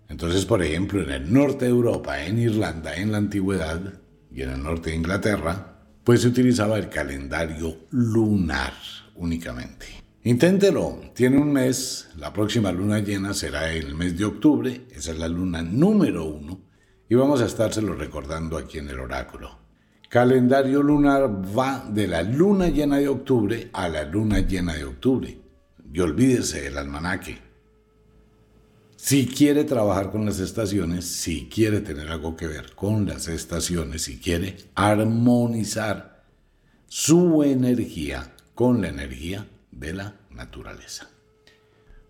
Entonces, 0.10 0.44
por 0.44 0.62
ejemplo, 0.62 1.02
en 1.02 1.12
el 1.12 1.32
norte 1.32 1.64
de 1.64 1.72
Europa, 1.72 2.22
en 2.26 2.38
Irlanda, 2.38 2.94
en 2.98 3.14
la 3.14 3.20
antigüedad, 3.20 4.02
y 4.30 4.42
en 4.42 4.50
el 4.50 4.62
norte 4.62 4.90
de 4.90 4.98
Inglaterra, 4.98 5.80
pues 6.04 6.24
se 6.24 6.28
utilizaba 6.28 6.78
el 6.78 6.90
calendario 6.90 7.88
lunar 7.92 8.74
únicamente. 9.16 9.99
Inténtelo, 10.24 11.00
tiene 11.16 11.38
un 11.38 11.54
mes, 11.54 12.10
la 12.18 12.34
próxima 12.34 12.74
luna 12.74 13.00
llena 13.00 13.34
será 13.34 13.72
el 13.72 13.96
mes 13.96 14.18
de 14.18 14.26
octubre, 14.26 14.86
esa 14.92 15.12
es 15.14 15.18
la 15.18 15.30
luna 15.30 15.62
número 15.62 16.26
uno, 16.26 16.60
y 17.08 17.16
vamos 17.16 17.42
a 17.42 17.46
estárselo 17.46 17.96
recordando 17.96 18.58
aquí 18.58 18.80
en 18.80 18.90
el 18.90 19.00
oráculo. 19.00 19.58
Calendario 20.10 20.84
lunar 20.84 21.30
va 21.58 21.86
de 21.90 22.08
la 22.08 22.22
luna 22.22 22.68
llena 22.68 22.98
de 22.98 23.08
octubre 23.08 23.70
a 23.72 23.88
la 23.88 24.04
luna 24.04 24.40
llena 24.40 24.74
de 24.74 24.84
octubre. 24.84 25.40
Y 25.94 26.00
olvídese 26.00 26.62
del 26.62 26.78
almanaque. 26.80 27.38
Si 28.96 29.28
quiere 29.28 29.64
trabajar 29.64 30.12
con 30.12 30.26
las 30.26 30.40
estaciones, 30.40 31.06
si 31.06 31.48
quiere 31.48 31.80
tener 31.82 32.10
algo 32.10 32.36
que 32.36 32.48
ver 32.48 32.76
con 32.76 33.06
las 33.06 33.28
estaciones, 33.28 34.02
si 34.02 34.20
quiere 34.20 34.58
armonizar 34.76 36.26
su 36.88 37.44
energía 37.44 38.34
con 38.56 38.82
la 38.82 38.90
energía 38.90 39.48
de 39.80 39.94
la 39.94 40.16
naturaleza. 40.30 41.10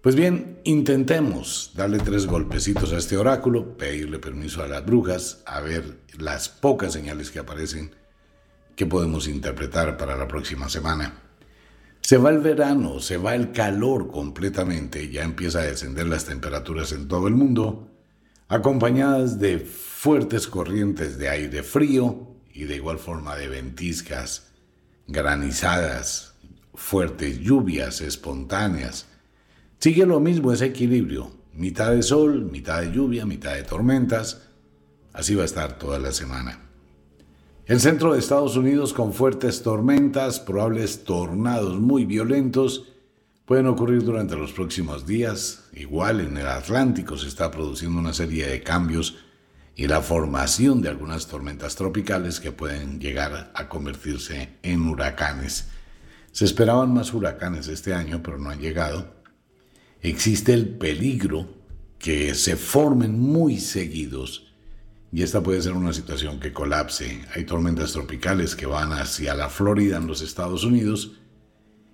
Pues 0.02 0.16
bien, 0.16 0.62
intentemos 0.64 1.74
darle 1.76 2.00
tres 2.00 2.26
golpecitos 2.26 2.94
a 2.94 2.98
este 2.98 3.18
oráculo, 3.18 3.78
pedirle 3.78 4.18
permiso 4.18 4.64
a 4.64 4.68
las 4.68 4.86
brujas, 4.86 5.44
a 5.46 5.60
ver 5.60 6.00
las 6.18 6.48
pocas 6.48 6.94
señales 6.94 7.32
que 7.32 7.40
aparecen 7.40 7.94
que 8.78 8.86
podemos 8.86 9.28
interpretar 9.28 9.98
para 9.98 10.16
la 10.16 10.26
próxima 10.26 10.70
semana. 10.70 11.22
Se 12.00 12.18
va 12.18 12.30
el 12.30 12.40
verano, 12.40 13.02
se 13.02 13.18
va 13.18 13.36
el 13.36 13.52
calor 13.52 14.10
completamente, 14.10 15.10
ya 15.10 15.24
empieza 15.24 15.60
a 15.60 15.64
descender 15.64 16.08
las 16.08 16.24
temperaturas 16.24 16.94
en 16.94 17.10
todo 17.10 17.28
el 17.28 17.36
mundo, 17.36 17.92
acompañadas 18.48 19.38
de 19.38 19.60
fuertes 19.60 20.48
corrientes 20.48 21.18
de 21.18 21.28
aire 21.28 21.62
frío 21.62 22.38
y 22.54 22.64
de 22.64 22.78
igual 22.78 23.00
forma 23.00 23.36
de 23.36 23.50
ventiscas, 23.50 24.48
granizadas, 25.08 26.29
fuertes 26.80 27.40
lluvias 27.40 28.02
espontáneas. 28.02 29.06
Sigue 29.80 30.06
lo 30.06 30.20
mismo 30.20 30.52
ese 30.52 30.66
equilibrio, 30.66 31.30
mitad 31.54 31.92
de 31.92 32.02
sol, 32.02 32.50
mitad 32.50 32.82
de 32.82 32.92
lluvia, 32.92 33.26
mitad 33.26 33.54
de 33.54 33.64
tormentas. 33.64 34.48
Así 35.14 35.36
va 35.36 35.44
a 35.44 35.46
estar 35.46 35.78
toda 35.78 36.00
la 36.00 36.12
semana. 36.12 36.60
El 37.66 37.80
centro 37.80 38.14
de 38.14 38.20
Estados 38.20 38.56
Unidos 38.56 38.94
con 38.94 39.14
fuertes 39.14 39.62
tormentas, 39.62 40.40
probables 40.40 41.04
tornados 41.04 41.80
muy 41.80 42.06
violentos, 42.06 42.88
pueden 43.46 43.68
ocurrir 43.68 44.04
durante 44.04 44.36
los 44.36 44.54
próximos 44.54 45.06
días. 45.06 45.66
Igual 45.74 46.22
en 46.22 46.38
el 46.38 46.48
Atlántico 46.48 47.18
se 47.18 47.28
está 47.28 47.52
produciendo 47.52 48.00
una 48.00 48.14
serie 48.14 48.48
de 48.48 48.64
cambios 48.64 49.18
y 49.76 49.88
la 49.88 50.02
formación 50.02 50.82
de 50.82 50.90
algunas 50.90 51.28
tormentas 51.28 51.76
tropicales 51.76 52.40
que 52.40 52.52
pueden 52.52 53.00
llegar 53.00 53.52
a 53.54 53.70
convertirse 53.70 54.58
en 54.64 54.88
huracanes. 54.88 55.68
Se 56.40 56.46
esperaban 56.46 56.94
más 56.94 57.14
huracanes 57.14 57.68
este 57.68 57.94
año, 57.94 58.24
pero 58.24 58.38
no 58.38 58.50
han 58.50 58.62
llegado. 58.62 59.14
Existe 60.00 60.54
el 60.54 60.70
peligro 60.70 61.54
que 61.98 62.34
se 62.34 62.56
formen 62.56 63.20
muy 63.20 63.60
seguidos 63.60 64.54
y 65.12 65.24
esta 65.24 65.44
puede 65.44 65.62
ser 65.62 65.74
una 65.74 65.92
situación 65.92 66.40
que 66.40 66.54
colapse. 66.54 67.26
Hay 67.36 67.44
tormentas 67.44 67.92
tropicales 67.92 68.56
que 68.56 68.68
van 68.68 68.94
hacia 68.94 69.36
la 69.36 69.50
Florida 69.50 69.98
en 69.98 70.08
los 70.08 70.22
Estados 70.22 70.64
Unidos 70.64 71.18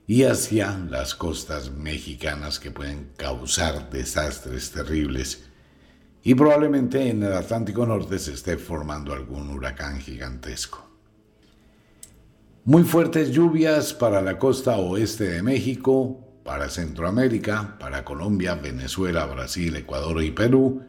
y 0.05 0.25
hacia 0.25 0.77
las 0.77 1.15
costas 1.15 1.71
mexicanas 1.71 2.59
que 2.59 2.69
pueden 2.69 3.13
causar 3.17 3.89
desastres 3.89 4.69
terribles. 4.69 5.45
Y 6.21 6.35
probablemente 6.35 7.09
en 7.09 7.23
el 7.23 7.33
Atlántico 7.33 7.83
Norte 7.87 8.19
se 8.19 8.33
esté 8.33 8.57
formando 8.57 9.11
algún 9.11 9.49
huracán 9.49 9.99
gigantesco. 9.99 10.84
Muy 12.65 12.83
fuertes 12.83 13.31
lluvias 13.31 13.93
para 13.93 14.21
la 14.21 14.39
costa 14.39 14.77
oeste 14.77 15.25
de 15.25 15.43
México, 15.43 16.19
para 16.43 16.67
Centroamérica, 16.67 17.77
para 17.79 18.03
Colombia, 18.03 18.55
Venezuela, 18.55 19.25
Brasil, 19.27 19.75
Ecuador 19.75 20.23
y 20.23 20.31
Perú 20.31 20.81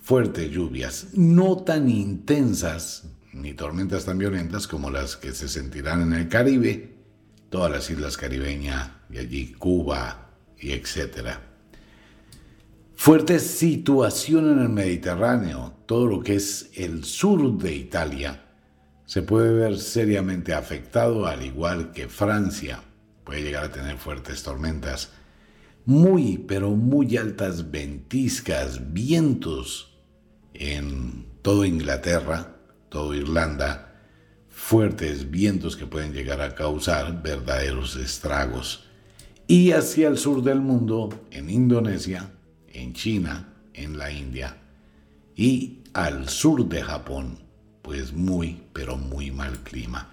fuertes 0.00 0.50
lluvias, 0.50 1.08
no 1.14 1.56
tan 1.58 1.88
intensas 1.88 3.08
ni 3.32 3.54
tormentas 3.54 4.04
tan 4.04 4.18
violentas 4.18 4.66
como 4.66 4.90
las 4.90 5.16
que 5.16 5.32
se 5.32 5.48
sentirán 5.48 6.02
en 6.02 6.12
el 6.12 6.28
Caribe, 6.28 6.96
todas 7.48 7.70
las 7.70 7.90
islas 7.90 8.16
caribeñas 8.16 8.90
y 9.10 9.18
allí 9.18 9.52
Cuba 9.52 10.30
y 10.58 10.72
etcétera. 10.72 11.40
Fuerte 12.94 13.38
situación 13.38 14.52
en 14.52 14.58
el 14.60 14.68
Mediterráneo, 14.68 15.74
todo 15.86 16.06
lo 16.06 16.20
que 16.20 16.36
es 16.36 16.70
el 16.74 17.04
sur 17.04 17.56
de 17.58 17.74
Italia, 17.74 18.49
se 19.10 19.22
puede 19.22 19.52
ver 19.52 19.76
seriamente 19.76 20.54
afectado, 20.54 21.26
al 21.26 21.44
igual 21.44 21.90
que 21.90 22.06
Francia. 22.06 22.84
Puede 23.24 23.42
llegar 23.42 23.64
a 23.64 23.72
tener 23.72 23.98
fuertes 23.98 24.44
tormentas, 24.44 25.10
muy, 25.84 26.38
pero 26.38 26.70
muy 26.70 27.16
altas 27.16 27.72
ventiscas, 27.72 28.92
vientos 28.92 29.98
en 30.54 31.26
todo 31.42 31.64
Inglaterra, 31.64 32.54
todo 32.88 33.12
Irlanda, 33.12 34.00
fuertes 34.48 35.28
vientos 35.28 35.74
que 35.74 35.88
pueden 35.88 36.12
llegar 36.12 36.40
a 36.40 36.54
causar 36.54 37.20
verdaderos 37.20 37.96
estragos. 37.96 38.88
y 39.48 39.72
hacia 39.72 40.06
el 40.06 40.18
sur 40.18 40.44
del 40.44 40.60
mundo, 40.60 41.08
en 41.32 41.50
Indonesia, 41.50 42.30
en 42.68 42.92
China, 42.92 43.54
en 43.74 43.98
la 43.98 44.12
India 44.12 44.56
y 45.34 45.80
al 45.94 46.28
sur 46.28 46.68
de 46.68 46.80
Japón, 46.80 47.49
pues 47.82 48.12
muy, 48.12 48.62
pero 48.72 48.96
muy 48.96 49.30
mal 49.30 49.58
clima. 49.60 50.08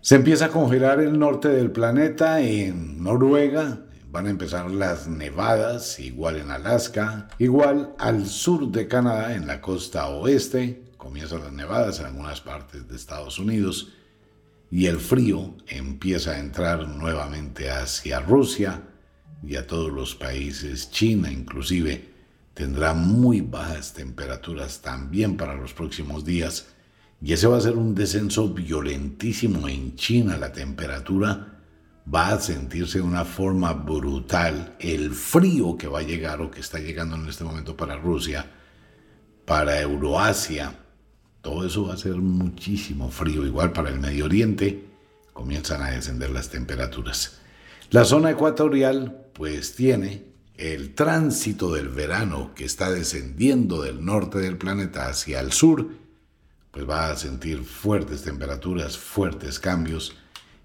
Se 0.00 0.16
empieza 0.16 0.46
a 0.46 0.50
congelar 0.50 1.00
el 1.00 1.18
norte 1.18 1.48
del 1.48 1.70
planeta 1.70 2.40
en 2.40 3.02
Noruega, 3.02 3.80
van 4.10 4.26
a 4.26 4.30
empezar 4.30 4.70
las 4.70 5.08
nevadas, 5.08 5.98
igual 6.00 6.36
en 6.36 6.50
Alaska, 6.50 7.28
igual 7.38 7.94
al 7.98 8.26
sur 8.26 8.70
de 8.70 8.88
Canadá, 8.88 9.34
en 9.34 9.46
la 9.46 9.60
costa 9.60 10.08
oeste, 10.08 10.82
comienzan 10.96 11.40
las 11.44 11.52
nevadas 11.52 12.00
en 12.00 12.06
algunas 12.06 12.40
partes 12.40 12.88
de 12.88 12.96
Estados 12.96 13.38
Unidos, 13.38 13.92
y 14.70 14.86
el 14.86 14.98
frío 14.98 15.54
empieza 15.68 16.32
a 16.32 16.40
entrar 16.40 16.88
nuevamente 16.88 17.70
hacia 17.70 18.20
Rusia 18.20 18.82
y 19.42 19.56
a 19.56 19.66
todos 19.66 19.92
los 19.92 20.14
países, 20.14 20.90
China 20.90 21.30
inclusive, 21.30 22.11
tendrá 22.54 22.94
muy 22.94 23.40
bajas 23.40 23.92
temperaturas 23.92 24.80
también 24.82 25.36
para 25.36 25.54
los 25.54 25.72
próximos 25.72 26.24
días 26.24 26.66
y 27.24 27.32
ese 27.32 27.46
va 27.46 27.56
a 27.56 27.60
ser 27.60 27.76
un 27.76 27.94
descenso 27.94 28.48
violentísimo 28.48 29.68
en 29.68 29.94
China. 29.94 30.36
La 30.36 30.52
temperatura 30.52 31.60
va 32.12 32.30
a 32.30 32.40
sentirse 32.40 32.98
de 32.98 33.04
una 33.04 33.24
forma 33.24 33.72
brutal. 33.72 34.74
El 34.80 35.12
frío 35.12 35.76
que 35.76 35.86
va 35.86 36.00
a 36.00 36.02
llegar 36.02 36.40
o 36.40 36.50
que 36.50 36.58
está 36.58 36.80
llegando 36.80 37.14
en 37.14 37.28
este 37.28 37.44
momento 37.44 37.76
para 37.76 37.96
Rusia, 37.96 38.50
para 39.44 39.80
Euroasia, 39.80 40.76
todo 41.42 41.64
eso 41.64 41.86
va 41.86 41.94
a 41.94 41.98
ser 41.98 42.16
muchísimo 42.16 43.08
frío. 43.08 43.46
Igual 43.46 43.72
para 43.72 43.90
el 43.90 44.00
Medio 44.00 44.24
Oriente 44.24 44.84
comienzan 45.32 45.80
a 45.80 45.90
descender 45.90 46.30
las 46.30 46.48
temperaturas. 46.48 47.38
La 47.90 48.04
zona 48.04 48.32
ecuatorial 48.32 49.28
pues 49.32 49.76
tiene 49.76 50.31
el 50.56 50.94
tránsito 50.94 51.72
del 51.72 51.88
verano 51.88 52.52
que 52.54 52.64
está 52.64 52.90
descendiendo 52.90 53.82
del 53.82 54.04
norte 54.04 54.38
del 54.38 54.58
planeta 54.58 55.08
hacia 55.08 55.40
el 55.40 55.52
sur 55.52 56.02
pues 56.72 56.88
va 56.88 57.10
a 57.10 57.16
sentir 57.16 57.62
fuertes 57.62 58.22
temperaturas, 58.22 58.96
fuertes 58.96 59.58
cambios 59.58 60.16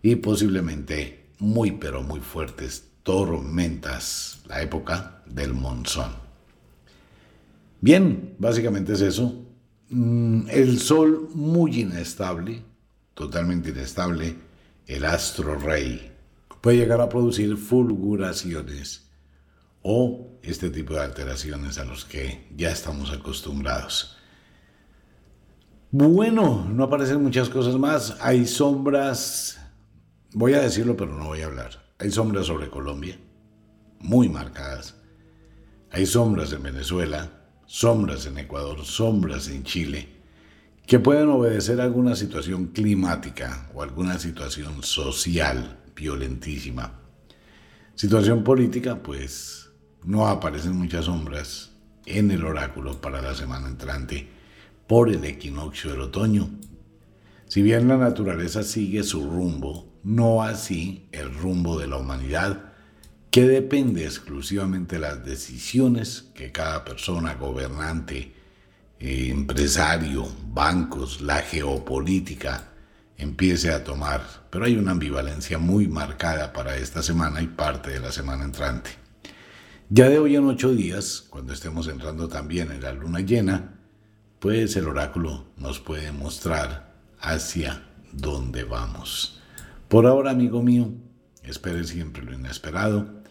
y 0.02 0.16
posiblemente 0.16 1.26
muy 1.40 1.72
pero 1.72 2.02
muy 2.02 2.22
fuertes 2.22 2.86
tormentas, 3.04 4.42
la 4.48 4.62
época 4.62 5.22
del 5.26 5.54
monzón. 5.54 6.12
Bien, 7.82 8.36
básicamente 8.40 8.94
es 8.94 9.02
eso. 9.02 9.46
Mm, 9.90 10.48
el 10.50 10.80
sol 10.80 11.30
muy 11.34 11.82
inestable, 11.82 12.64
totalmente 13.14 13.70
inestable, 13.70 14.36
el 14.88 15.06
astro 15.06 15.56
rey, 15.56 16.12
puede 16.62 16.78
llegar 16.78 17.02
a 17.02 17.10
producir 17.10 17.58
fulguraciones 17.58 19.07
o 19.90 20.38
este 20.44 20.70
tipo 20.70 20.96
de 20.96 21.00
alteraciones 21.00 21.78
a 21.78 21.86
los 21.86 22.04
que 22.04 22.46
ya 22.54 22.72
estamos 22.72 23.10
acostumbrados. 23.14 24.18
Bueno, 25.92 26.68
no 26.70 26.84
aparecen 26.84 27.24
muchas 27.24 27.48
cosas 27.48 27.76
más. 27.78 28.18
Hay 28.20 28.46
sombras, 28.48 29.58
voy 30.34 30.56
a 30.56 30.60
decirlo 30.60 30.98
pero 30.98 31.18
no 31.18 31.28
voy 31.28 31.40
a 31.40 31.46
hablar. 31.46 31.94
Hay 32.00 32.12
sombras 32.12 32.48
sobre 32.48 32.70
Colombia, 32.70 33.18
muy 34.00 34.28
marcadas. 34.28 34.96
Hay 35.90 36.06
sombras 36.06 36.52
en 36.52 36.64
Venezuela, 36.64 37.32
sombras 37.66 38.26
en 38.26 38.40
Ecuador, 38.40 38.84
sombras 38.84 39.48
en 39.48 39.64
Chile, 39.64 40.10
que 40.86 41.00
pueden 41.00 41.30
obedecer 41.30 41.80
a 41.80 41.86
alguna 41.86 42.18
situación 42.18 42.68
climática 42.74 43.72
o 43.74 43.82
alguna 43.82 44.20
situación 44.20 44.84
social 44.84 45.80
violentísima. 45.96 47.00
Situación 47.96 48.44
política, 48.44 49.02
pues 49.02 49.67
no 50.04 50.28
aparecen 50.28 50.76
muchas 50.76 51.06
sombras 51.06 51.72
en 52.06 52.32
el 52.32 52.46
oráculo 52.46 53.02
para 53.02 53.22
la 53.22 53.36
semana 53.36 53.68
entrante 53.68 54.28
por 54.88 55.10
el 55.10 55.24
equinoccio 55.26 55.92
del 55.92 56.02
otoño. 56.02 56.50
Si 57.48 57.62
bien 57.62 57.88
la 57.88 57.98
naturaleza 57.98 58.64
sigue 58.64 59.04
su 59.04 59.30
rumbo, 59.30 60.00
no 60.04 60.44
así 60.44 61.08
el 61.12 61.34
rumbo 61.34 61.80
de 61.80 61.88
la 61.88 61.98
humanidad, 61.98 62.74
que 63.32 63.48
depende 63.48 64.06
exclusivamente 64.06 64.96
de 64.96 65.02
las 65.02 65.26
decisiones 65.26 66.30
que 66.34 66.52
cada 66.52 66.84
persona, 66.86 67.36
gobernante, 67.36 68.34
empresario, 69.00 70.28
bancos, 70.54 71.22
la 71.22 71.38
geopolítica 71.42 72.70
empiece 73.18 73.72
a 73.72 73.84
tomar. 73.84 74.24
Pero 74.50 74.66
hay 74.66 74.78
una 74.78 74.92
ambivalencia 74.92 75.58
muy 75.58 75.88
marcada 75.88 76.54
para 76.54 76.78
esta 76.78 77.04
semana 77.04 77.42
y 77.42 77.48
parte 77.48 77.92
de 77.92 78.00
la 78.00 78.12
semana 78.12 78.44
entrante. 78.44 79.07
Ya 79.90 80.10
de 80.10 80.20
hoy 80.20 80.36
en 80.36 80.44
ocho 80.44 80.76
días, 80.76 81.26
cuando 81.30 81.54
estemos 81.54 81.88
entrando 81.88 82.28
también 82.28 82.74
en 82.74 82.82
la 82.82 82.92
luna 82.92 83.22
llena, 83.22 83.80
pues 84.38 84.76
el 84.76 84.86
oráculo 84.86 85.46
nos 85.56 85.80
puede 85.80 86.12
mostrar 86.12 86.94
hacia 87.22 87.88
dónde 88.12 88.66
vamos. 88.66 89.40
Por 89.88 90.06
ahora, 90.06 90.32
amigo 90.32 90.62
mío, 90.62 90.90
espere 91.42 91.86
siempre 91.86 92.22
lo 92.22 92.34
inesperado. 92.34 93.22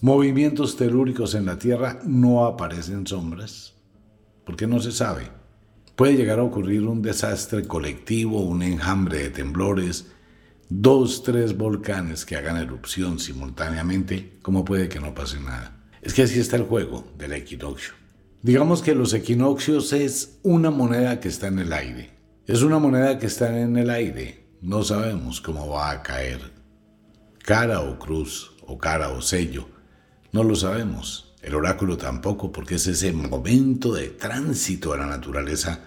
Movimientos 0.00 0.76
telúricos 0.76 1.34
en 1.34 1.46
la 1.46 1.58
Tierra 1.58 1.98
no 2.04 2.44
aparecen 2.44 3.04
sombras, 3.04 3.74
porque 4.44 4.68
no 4.68 4.78
se 4.78 4.92
sabe. 4.92 5.32
Puede 5.96 6.14
llegar 6.14 6.38
a 6.38 6.44
ocurrir 6.44 6.84
un 6.84 7.02
desastre 7.02 7.66
colectivo, 7.66 8.42
un 8.42 8.62
enjambre 8.62 9.18
de 9.18 9.30
temblores, 9.30 10.12
dos, 10.68 11.24
tres 11.24 11.56
volcanes 11.56 12.24
que 12.24 12.36
hagan 12.36 12.56
erupción 12.56 13.18
simultáneamente, 13.18 14.38
como 14.42 14.64
puede 14.64 14.88
que 14.88 15.00
no 15.00 15.12
pase 15.12 15.40
nada. 15.40 15.74
Es 16.02 16.14
que 16.14 16.22
así 16.22 16.38
está 16.38 16.56
el 16.56 16.62
juego 16.62 17.04
del 17.18 17.32
equinoccio. 17.32 17.94
Digamos 18.42 18.82
que 18.82 18.94
los 18.94 19.14
equinoccios 19.14 19.92
es 19.92 20.38
una 20.42 20.70
moneda 20.70 21.18
que 21.18 21.28
está 21.28 21.48
en 21.48 21.58
el 21.58 21.72
aire. 21.72 22.10
Es 22.46 22.62
una 22.62 22.78
moneda 22.78 23.18
que 23.18 23.26
está 23.26 23.60
en 23.60 23.76
el 23.76 23.90
aire. 23.90 24.46
No 24.62 24.82
sabemos 24.82 25.40
cómo 25.40 25.68
va 25.68 25.90
a 25.90 26.02
caer. 26.02 26.40
Cara 27.44 27.80
o 27.80 27.98
cruz, 27.98 28.52
o 28.66 28.78
cara 28.78 29.10
o 29.10 29.20
sello. 29.20 29.68
No 30.32 30.44
lo 30.44 30.54
sabemos. 30.54 31.34
El 31.42 31.54
oráculo 31.54 31.96
tampoco, 31.96 32.52
porque 32.52 32.76
es 32.76 32.86
ese 32.86 33.12
momento 33.12 33.92
de 33.94 34.08
tránsito 34.08 34.92
a 34.92 34.98
la 34.98 35.06
naturaleza 35.06 35.80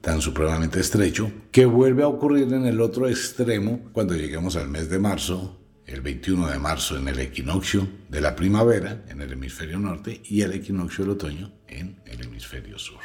tan 0.00 0.20
supremamente 0.20 0.80
estrecho 0.80 1.30
que 1.50 1.66
vuelve 1.66 2.02
a 2.02 2.08
ocurrir 2.08 2.52
en 2.52 2.66
el 2.66 2.80
otro 2.80 3.08
extremo 3.08 3.80
cuando 3.92 4.14
lleguemos 4.14 4.56
al 4.56 4.68
mes 4.68 4.88
de 4.88 4.98
marzo 4.98 5.58
el 5.88 6.02
21 6.02 6.48
de 6.48 6.58
marzo 6.58 6.98
en 6.98 7.08
el 7.08 7.18
equinoccio 7.18 7.88
de 8.10 8.20
la 8.20 8.36
primavera 8.36 9.04
en 9.08 9.22
el 9.22 9.32
hemisferio 9.32 9.78
norte 9.78 10.20
y 10.22 10.42
el 10.42 10.52
equinoccio 10.52 11.04
del 11.04 11.14
otoño 11.14 11.50
en 11.66 12.00
el 12.04 12.22
hemisferio 12.22 12.78
sur. 12.78 13.00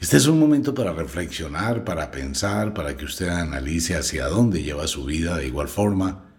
Este 0.00 0.16
es 0.16 0.28
un 0.28 0.38
momento 0.38 0.72
para 0.72 0.92
reflexionar, 0.92 1.82
para 1.82 2.12
pensar, 2.12 2.72
para 2.72 2.96
que 2.96 3.04
usted 3.04 3.28
analice 3.28 3.96
hacia 3.96 4.26
dónde 4.26 4.62
lleva 4.62 4.86
su 4.86 5.04
vida 5.04 5.36
de 5.36 5.48
igual 5.48 5.66
forma, 5.66 6.36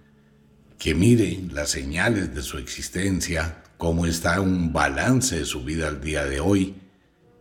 que 0.78 0.96
mire 0.96 1.42
las 1.52 1.70
señales 1.70 2.34
de 2.34 2.42
su 2.42 2.58
existencia, 2.58 3.64
cómo 3.78 4.06
está 4.06 4.40
un 4.40 4.72
balance 4.72 5.40
de 5.40 5.46
su 5.46 5.66
vida 5.66 5.90
al 5.90 6.00
día 6.00 6.24
de 6.24 6.40
hoy 6.40 6.76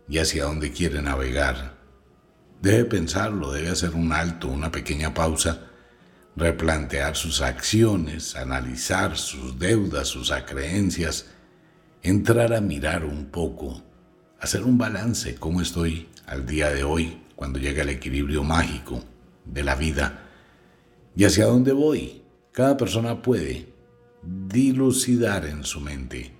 y 0.09 0.17
hacia 0.17 0.43
dónde 0.43 0.73
quiere 0.73 1.01
navegar. 1.01 1.79
Debe 2.61 2.83
pensarlo, 2.83 3.53
debe 3.53 3.69
hacer 3.69 3.91
un 3.91 4.11
alto, 4.11 4.49
una 4.49 4.73
pequeña 4.73 5.13
pausa 5.13 5.68
replantear 6.35 7.15
sus 7.15 7.41
acciones, 7.41 8.35
analizar 8.35 9.17
sus 9.17 9.59
deudas, 9.59 10.07
sus 10.07 10.31
acreencias, 10.31 11.25
entrar 12.01 12.53
a 12.53 12.61
mirar 12.61 13.03
un 13.05 13.25
poco, 13.25 13.83
hacer 14.39 14.63
un 14.63 14.77
balance, 14.77 15.35
cómo 15.35 15.61
estoy 15.61 16.07
al 16.25 16.45
día 16.45 16.69
de 16.69 16.83
hoy, 16.83 17.21
cuando 17.35 17.59
llega 17.59 17.83
el 17.83 17.89
equilibrio 17.89 18.43
mágico 18.43 19.03
de 19.45 19.63
la 19.63 19.75
vida 19.75 20.25
y 21.15 21.25
hacia 21.25 21.45
dónde 21.45 21.71
voy. 21.71 22.21
Cada 22.51 22.75
persona 22.77 23.21
puede 23.21 23.73
dilucidar 24.21 25.45
en 25.45 25.63
su 25.63 25.79
mente 25.79 26.33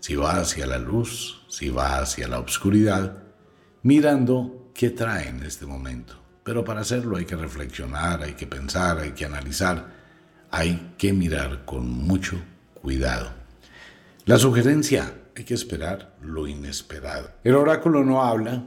si 0.00 0.16
va 0.16 0.40
hacia 0.40 0.66
la 0.66 0.78
luz, 0.78 1.42
si 1.48 1.68
va 1.68 1.98
hacia 1.98 2.26
la 2.26 2.40
oscuridad, 2.40 3.22
mirando 3.82 4.70
qué 4.74 4.90
trae 4.90 5.28
en 5.28 5.42
este 5.42 5.66
momento. 5.66 6.19
Pero 6.44 6.64
para 6.64 6.80
hacerlo 6.80 7.16
hay 7.16 7.24
que 7.24 7.36
reflexionar, 7.36 8.22
hay 8.22 8.34
que 8.34 8.46
pensar, 8.46 8.98
hay 8.98 9.12
que 9.12 9.24
analizar, 9.24 9.86
hay 10.50 10.94
que 10.96 11.12
mirar 11.12 11.64
con 11.64 11.88
mucho 11.88 12.40
cuidado. 12.74 13.32
La 14.24 14.38
sugerencia, 14.38 15.14
hay 15.36 15.44
que 15.44 15.54
esperar 15.54 16.16
lo 16.20 16.46
inesperado. 16.46 17.30
El 17.44 17.54
oráculo 17.54 18.04
no 18.04 18.22
habla 18.22 18.64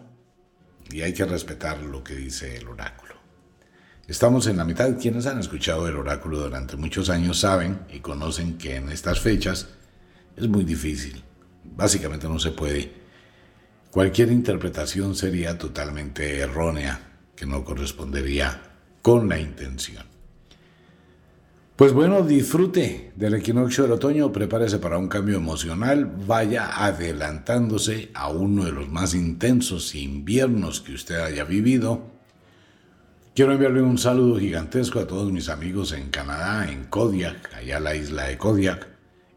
y 0.91 1.01
hay 1.01 1.13
que 1.13 1.25
respetar 1.25 1.79
lo 1.81 2.03
que 2.03 2.15
dice 2.15 2.57
el 2.57 2.67
oráculo. 2.67 3.13
Estamos 4.07 4.47
en 4.47 4.57
la 4.57 4.65
mitad. 4.65 4.97
Quienes 4.99 5.25
han 5.25 5.39
escuchado 5.39 5.87
el 5.87 5.95
oráculo 5.95 6.39
durante 6.39 6.75
muchos 6.75 7.09
años 7.09 7.39
saben 7.39 7.81
y 7.91 7.99
conocen 7.99 8.57
que 8.57 8.75
en 8.75 8.89
estas 8.89 9.19
fechas 9.19 9.69
es 10.35 10.47
muy 10.47 10.65
difícil. 10.65 11.23
Básicamente 11.63 12.27
no 12.27 12.37
se 12.37 12.51
puede. 12.51 12.91
Cualquier 13.91 14.31
interpretación 14.31 15.15
sería 15.15 15.57
totalmente 15.57 16.39
errónea 16.39 17.12
que 17.35 17.45
no 17.45 17.63
correspondería 17.63 18.61
con 19.01 19.29
la 19.29 19.39
intención. 19.39 20.13
Pues 21.75 21.91
bueno, 21.91 22.21
disfrute 22.21 23.11
del 23.15 23.33
equinoccio 23.33 23.83
del 23.83 23.93
otoño, 23.93 24.31
prepárese 24.31 24.77
para 24.77 24.99
un 24.99 25.07
cambio 25.07 25.37
emocional, 25.37 26.05
vaya 26.05 26.85
adelantándose 26.85 28.11
a 28.13 28.29
uno 28.29 28.65
de 28.65 28.71
los 28.71 28.89
más 28.89 29.15
intensos 29.15 29.95
inviernos 29.95 30.81
que 30.81 30.93
usted 30.93 31.15
haya 31.15 31.45
vivido. 31.45 32.11
Quiero 33.33 33.53
enviarle 33.53 33.81
un 33.81 33.97
saludo 33.97 34.39
gigantesco 34.39 34.99
a 34.99 35.07
todos 35.07 35.31
mis 35.31 35.49
amigos 35.49 35.93
en 35.93 36.11
Canadá, 36.11 36.71
en 36.71 36.83
Kodiak, 36.83 37.51
allá 37.55 37.79
la 37.79 37.95
isla 37.95 38.25
de 38.25 38.37
Kodiak, 38.37 38.87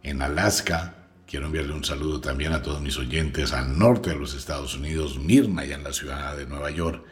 en 0.02 0.20
Alaska. 0.20 1.08
Quiero 1.26 1.46
enviarle 1.46 1.72
un 1.72 1.84
saludo 1.84 2.20
también 2.20 2.52
a 2.52 2.60
todos 2.60 2.82
mis 2.82 2.98
oyentes 2.98 3.54
al 3.54 3.78
norte 3.78 4.10
de 4.10 4.16
los 4.16 4.34
Estados 4.34 4.76
Unidos, 4.76 5.18
Mirna, 5.18 5.62
allá 5.62 5.76
en 5.76 5.84
la 5.84 5.94
ciudad 5.94 6.36
de 6.36 6.44
Nueva 6.44 6.70
York, 6.70 7.02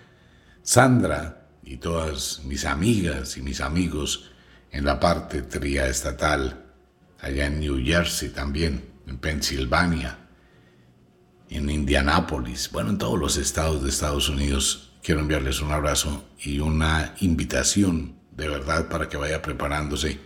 Sandra 0.66 1.46
y 1.62 1.76
todas 1.76 2.40
mis 2.44 2.64
amigas 2.64 3.36
y 3.36 3.42
mis 3.42 3.60
amigos 3.60 4.30
en 4.70 4.86
la 4.86 4.98
parte 4.98 5.42
triestatal, 5.42 6.64
allá 7.20 7.46
en 7.46 7.60
New 7.60 7.84
Jersey 7.84 8.30
también, 8.30 8.82
en 9.06 9.18
Pensilvania, 9.18 10.26
en 11.50 11.68
Indianápolis, 11.68 12.70
bueno, 12.72 12.88
en 12.88 12.98
todos 12.98 13.18
los 13.18 13.36
estados 13.36 13.82
de 13.82 13.90
Estados 13.90 14.30
Unidos. 14.30 14.94
Quiero 15.02 15.20
enviarles 15.20 15.60
un 15.60 15.70
abrazo 15.70 16.24
y 16.42 16.60
una 16.60 17.14
invitación 17.20 18.16
de 18.30 18.48
verdad 18.48 18.88
para 18.88 19.10
que 19.10 19.18
vaya 19.18 19.42
preparándose 19.42 20.18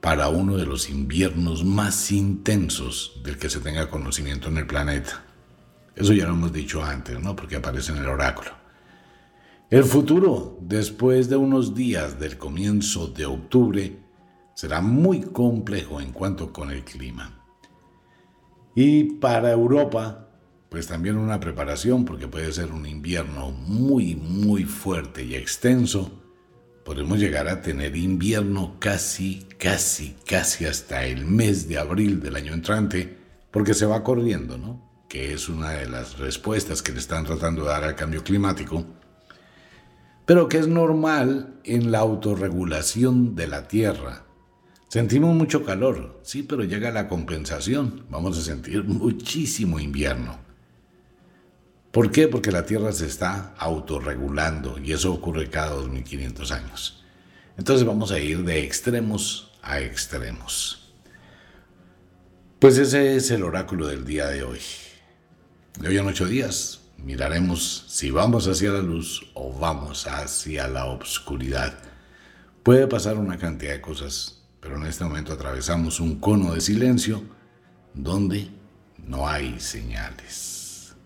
para 0.00 0.28
uno 0.28 0.56
de 0.56 0.66
los 0.66 0.88
inviernos 0.88 1.64
más 1.64 2.12
intensos 2.12 3.20
del 3.24 3.36
que 3.38 3.50
se 3.50 3.58
tenga 3.58 3.90
conocimiento 3.90 4.46
en 4.50 4.58
el 4.58 4.68
planeta. 4.68 5.24
Eso 5.96 6.12
ya 6.12 6.26
lo 6.26 6.34
hemos 6.34 6.52
dicho 6.52 6.84
antes, 6.84 7.18
¿no? 7.18 7.34
Porque 7.34 7.56
aparece 7.56 7.90
en 7.90 7.98
el 7.98 8.06
oráculo. 8.06 8.57
El 9.70 9.84
futuro, 9.84 10.56
después 10.62 11.28
de 11.28 11.36
unos 11.36 11.74
días 11.74 12.18
del 12.18 12.38
comienzo 12.38 13.08
de 13.08 13.26
octubre, 13.26 13.98
será 14.54 14.80
muy 14.80 15.20
complejo 15.20 16.00
en 16.00 16.12
cuanto 16.12 16.54
con 16.54 16.70
el 16.70 16.84
clima. 16.84 17.44
Y 18.74 19.04
para 19.18 19.52
Europa, 19.52 20.30
pues 20.70 20.86
también 20.86 21.18
una 21.18 21.38
preparación, 21.38 22.06
porque 22.06 22.26
puede 22.26 22.50
ser 22.50 22.72
un 22.72 22.86
invierno 22.86 23.50
muy, 23.50 24.16
muy 24.16 24.64
fuerte 24.64 25.22
y 25.22 25.34
extenso. 25.34 26.18
Podemos 26.82 27.18
llegar 27.18 27.46
a 27.46 27.60
tener 27.60 27.94
invierno 27.94 28.76
casi, 28.78 29.46
casi, 29.58 30.16
casi 30.26 30.64
hasta 30.64 31.04
el 31.04 31.26
mes 31.26 31.68
de 31.68 31.76
abril 31.76 32.20
del 32.20 32.36
año 32.36 32.54
entrante, 32.54 33.18
porque 33.50 33.74
se 33.74 33.84
va 33.84 34.02
corriendo, 34.02 34.56
¿no? 34.56 35.04
Que 35.10 35.34
es 35.34 35.50
una 35.50 35.72
de 35.72 35.90
las 35.90 36.16
respuestas 36.16 36.80
que 36.80 36.92
le 36.92 37.00
están 37.00 37.26
tratando 37.26 37.64
de 37.64 37.68
dar 37.68 37.84
al 37.84 37.96
cambio 37.96 38.24
climático 38.24 38.97
pero 40.28 40.46
que 40.46 40.58
es 40.58 40.68
normal 40.68 41.54
en 41.64 41.90
la 41.90 42.00
autorregulación 42.00 43.34
de 43.34 43.46
la 43.46 43.66
Tierra. 43.66 44.26
Sentimos 44.88 45.34
mucho 45.34 45.64
calor, 45.64 46.20
sí, 46.22 46.42
pero 46.42 46.64
llega 46.64 46.90
la 46.90 47.08
compensación. 47.08 48.04
Vamos 48.10 48.36
a 48.36 48.42
sentir 48.42 48.84
muchísimo 48.84 49.80
invierno. 49.80 50.38
¿Por 51.92 52.10
qué? 52.10 52.28
Porque 52.28 52.52
la 52.52 52.66
Tierra 52.66 52.92
se 52.92 53.06
está 53.06 53.54
autorregulando 53.56 54.78
y 54.78 54.92
eso 54.92 55.14
ocurre 55.14 55.48
cada 55.48 55.70
2500 55.70 56.52
años. 56.52 57.02
Entonces 57.56 57.86
vamos 57.86 58.12
a 58.12 58.18
ir 58.18 58.44
de 58.44 58.62
extremos 58.62 59.58
a 59.62 59.80
extremos. 59.80 60.92
Pues 62.58 62.76
ese 62.76 63.16
es 63.16 63.30
el 63.30 63.44
oráculo 63.44 63.86
del 63.86 64.04
día 64.04 64.26
de 64.26 64.42
hoy. 64.42 64.60
De 65.80 65.88
hoy 65.88 65.96
en 65.96 66.06
ocho 66.06 66.26
días 66.26 66.82
Miraremos 66.98 67.84
si 67.86 68.10
vamos 68.10 68.48
hacia 68.48 68.72
la 68.72 68.82
luz 68.82 69.30
o 69.34 69.56
vamos 69.56 70.06
hacia 70.08 70.66
la 70.66 70.86
oscuridad. 70.86 71.78
Puede 72.62 72.86
pasar 72.88 73.16
una 73.16 73.38
cantidad 73.38 73.72
de 73.72 73.80
cosas, 73.80 74.42
pero 74.60 74.76
en 74.76 74.84
este 74.84 75.04
momento 75.04 75.32
atravesamos 75.32 76.00
un 76.00 76.18
cono 76.18 76.54
de 76.54 76.60
silencio 76.60 77.22
donde 77.94 78.48
no 79.06 79.28
hay 79.28 79.60
señales. 79.60 80.96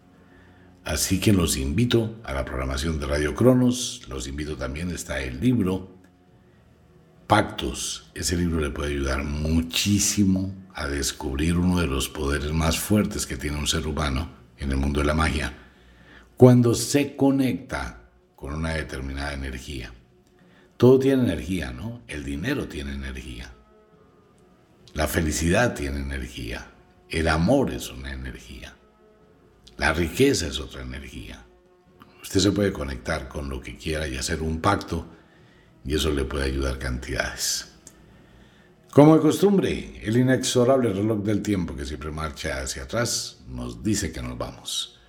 Así 0.83 1.21
que 1.21 1.33
los 1.33 1.57
invito 1.57 2.17
a 2.25 2.33
la 2.33 2.45
programación 2.45 2.99
de 2.99 3.07
Radio 3.07 3.35
Cronos, 3.35 4.03
los 4.09 4.27
invito 4.27 4.57
también, 4.57 4.91
está 4.91 5.21
el 5.21 5.41
libro 5.41 5.91
Pactos. 7.27 8.11
Ese 8.15 8.37
libro 8.37 8.61
le 8.61 8.71
puede 8.71 8.93
ayudar 8.93 9.23
muchísimo 9.25 10.53
a 10.75 10.89
descubrir 10.89 11.59
uno 11.59 11.81
de 11.81 11.87
los 11.87 12.09
poderes 12.09 12.51
más 12.53 12.79
fuertes 12.79 13.27
que 13.27 13.37
tiene 13.37 13.59
un 13.59 13.69
ser 13.69 13.87
humano 13.87 14.31
en 14.59 14.71
el 14.71 14.79
mundo 14.79 15.01
de 15.01 15.07
la 15.07 15.15
magia 15.15 15.62
cuando 16.37 16.75
se 16.75 17.17
conecta 17.17 18.11
con 18.37 18.55
una 18.55 18.71
determinada 18.71 19.35
energía. 19.35 19.93
Todo 20.77 20.99
tiene 20.99 21.23
energía, 21.23 21.73
¿no? 21.73 22.03
El 22.09 22.25
dinero 22.25 22.67
tiene 22.67 22.93
energía. 22.93 23.53
La 24.95 25.07
felicidad 25.07 25.75
tiene 25.75 26.01
energía. 26.01 26.73
El 27.09 27.29
amor 27.29 27.71
es 27.71 27.91
una 27.91 28.13
energía. 28.13 28.75
La 29.77 29.93
riqueza 29.93 30.47
es 30.49 30.59
otra 30.59 30.83
energía. 30.83 31.45
Usted 32.23 32.41
se 32.41 32.53
puede 32.53 32.73
conectar 32.73 33.29
con 33.29 33.49
lo 33.49 33.61
que 33.61 33.77
quiera 33.77 34.09
y 34.09 34.17
hacer 34.17 34.43
un 34.43 34.61
pacto 34.61 35.07
y 35.85 35.95
eso 35.95 36.11
le 36.11 36.25
puede 36.25 36.45
ayudar 36.45 36.79
cantidades. 36.79 37.73
Como 38.93 39.17
de 39.17 39.23
costumbre, 39.23 40.01
el 40.03 40.17
inexorable 40.17 40.93
reloj 40.93 41.23
del 41.23 41.43
tiempo 41.43 41.75
que 41.75 41.87
siempre 41.87 42.11
marcha 42.11 42.61
hacia 42.61 42.83
atrás 42.83 43.39
nos 43.49 43.83
dice 43.83 44.13
que 44.13 44.21
nos 44.21 44.37
vamos. 44.37 45.01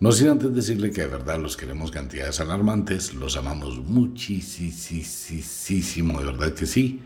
No 0.00 0.12
sin 0.12 0.28
antes 0.28 0.54
decirle 0.54 0.90
que 0.92 1.02
de 1.02 1.08
verdad 1.08 1.38
los 1.38 1.58
queremos 1.58 1.90
cantidades 1.90 2.40
alarmantes, 2.40 3.12
los 3.12 3.36
amamos 3.36 3.76
muchísimo, 3.80 5.00
de 6.20 6.24
verdad 6.24 6.54
que 6.54 6.64
sí. 6.64 7.02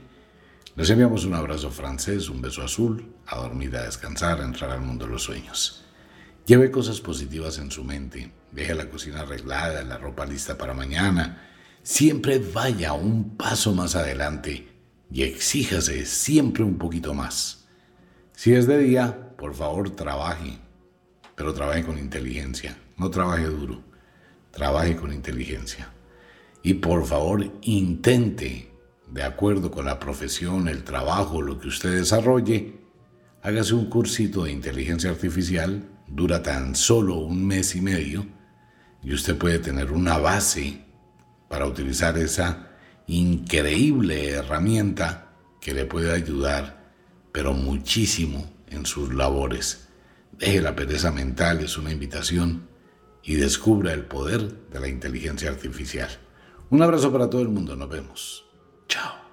Les 0.77 0.91
enviamos 0.91 1.25
un 1.25 1.35
abrazo 1.35 1.73
francés, 1.73 2.29
un 2.29 2.41
beso 2.41 2.63
azul, 2.63 3.13
a 3.27 3.35
dormir, 3.39 3.77
a 3.77 3.83
descansar, 3.83 4.41
a 4.41 4.45
entrar 4.45 4.71
al 4.71 4.83
mundo 4.83 5.07
de 5.07 5.11
los 5.11 5.25
sueños. 5.25 5.85
Lleve 6.47 6.71
cosas 6.71 7.01
positivas 7.01 7.59
en 7.59 7.73
su 7.73 7.83
mente, 7.83 8.31
deje 8.53 8.77
la 8.77 8.89
cocina 8.89 9.23
arreglada, 9.23 9.83
la 9.83 9.99
ropa 9.99 10.25
lista 10.25 10.57
para 10.57 10.73
mañana. 10.73 11.51
Siempre 11.83 12.39
vaya 12.39 12.93
un 12.93 13.37
paso 13.37 13.75
más 13.75 13.97
adelante 13.97 14.69
y 15.11 15.25
exíjase 15.25 16.07
siempre 16.07 16.63
un 16.63 16.79
poquito 16.79 17.13
más. 17.13 17.67
Si 18.35 18.55
es 18.55 18.69
de 18.69 18.79
día, 18.79 19.35
por 19.37 19.53
favor 19.53 19.91
trabaje, 19.91 20.61
pero 21.35 21.55
trabaje 21.55 21.85
con 21.85 21.99
inteligencia 21.99 22.77
no 22.97 23.11
trabaje 23.11 23.47
duro, 23.47 23.83
trabaje 24.51 24.97
con 24.97 25.13
inteligencia. 25.13 25.91
Y 26.63 26.75
por 26.75 27.05
favor, 27.05 27.51
intente, 27.63 28.71
de 29.09 29.23
acuerdo 29.23 29.71
con 29.71 29.85
la 29.85 29.99
profesión, 29.99 30.69
el 30.69 30.85
trabajo, 30.85 31.43
lo 31.43 31.59
que 31.59 31.69
usted 31.69 31.93
desarrolle, 31.93 32.75
hágase 33.43 33.75
un 33.75 33.87
cursito 33.91 34.45
de 34.45 34.53
inteligencia 34.53 35.11
artificial, 35.11 35.89
dura 36.07 36.43
tan 36.43 36.75
solo 36.75 37.17
un 37.17 37.47
mes 37.47 37.75
y 37.77 37.81
medio, 37.81 38.27
y 39.03 39.13
usted 39.13 39.37
puede 39.37 39.59
tener 39.59 39.93
una 39.93 40.19
base 40.19 40.85
para 41.49 41.67
utilizar 41.67 42.17
esa 42.17 42.71
increíble 43.07 44.31
herramienta 44.31 45.33
que 45.61 45.75
le 45.75 45.85
puede 45.85 46.13
ayudar, 46.13 46.85
pero 47.33 47.53
muchísimo 47.53 48.51
en 48.71 48.87
sus 48.87 49.13
labores. 49.13 49.84
Deje 50.39 50.61
la 50.61 50.75
pereza 50.75 51.13
mental, 51.13 51.61
es 51.61 51.79
una 51.79 51.93
invitación 51.93 52.69
y 53.23 53.37
descubra 53.37 53.93
el 53.93 54.05
poder 54.05 54.69
de 54.71 54.81
la 54.81 54.89
inteligencia 54.89 55.51
artificial. 55.51 56.11
Un 56.71 56.83
abrazo 56.83 57.13
para 57.13 57.31
todo 57.31 57.43
el 57.43 57.49
mundo, 57.49 57.77
nos 57.77 57.89
vemos. 57.89 58.45
Chao. 58.89 59.24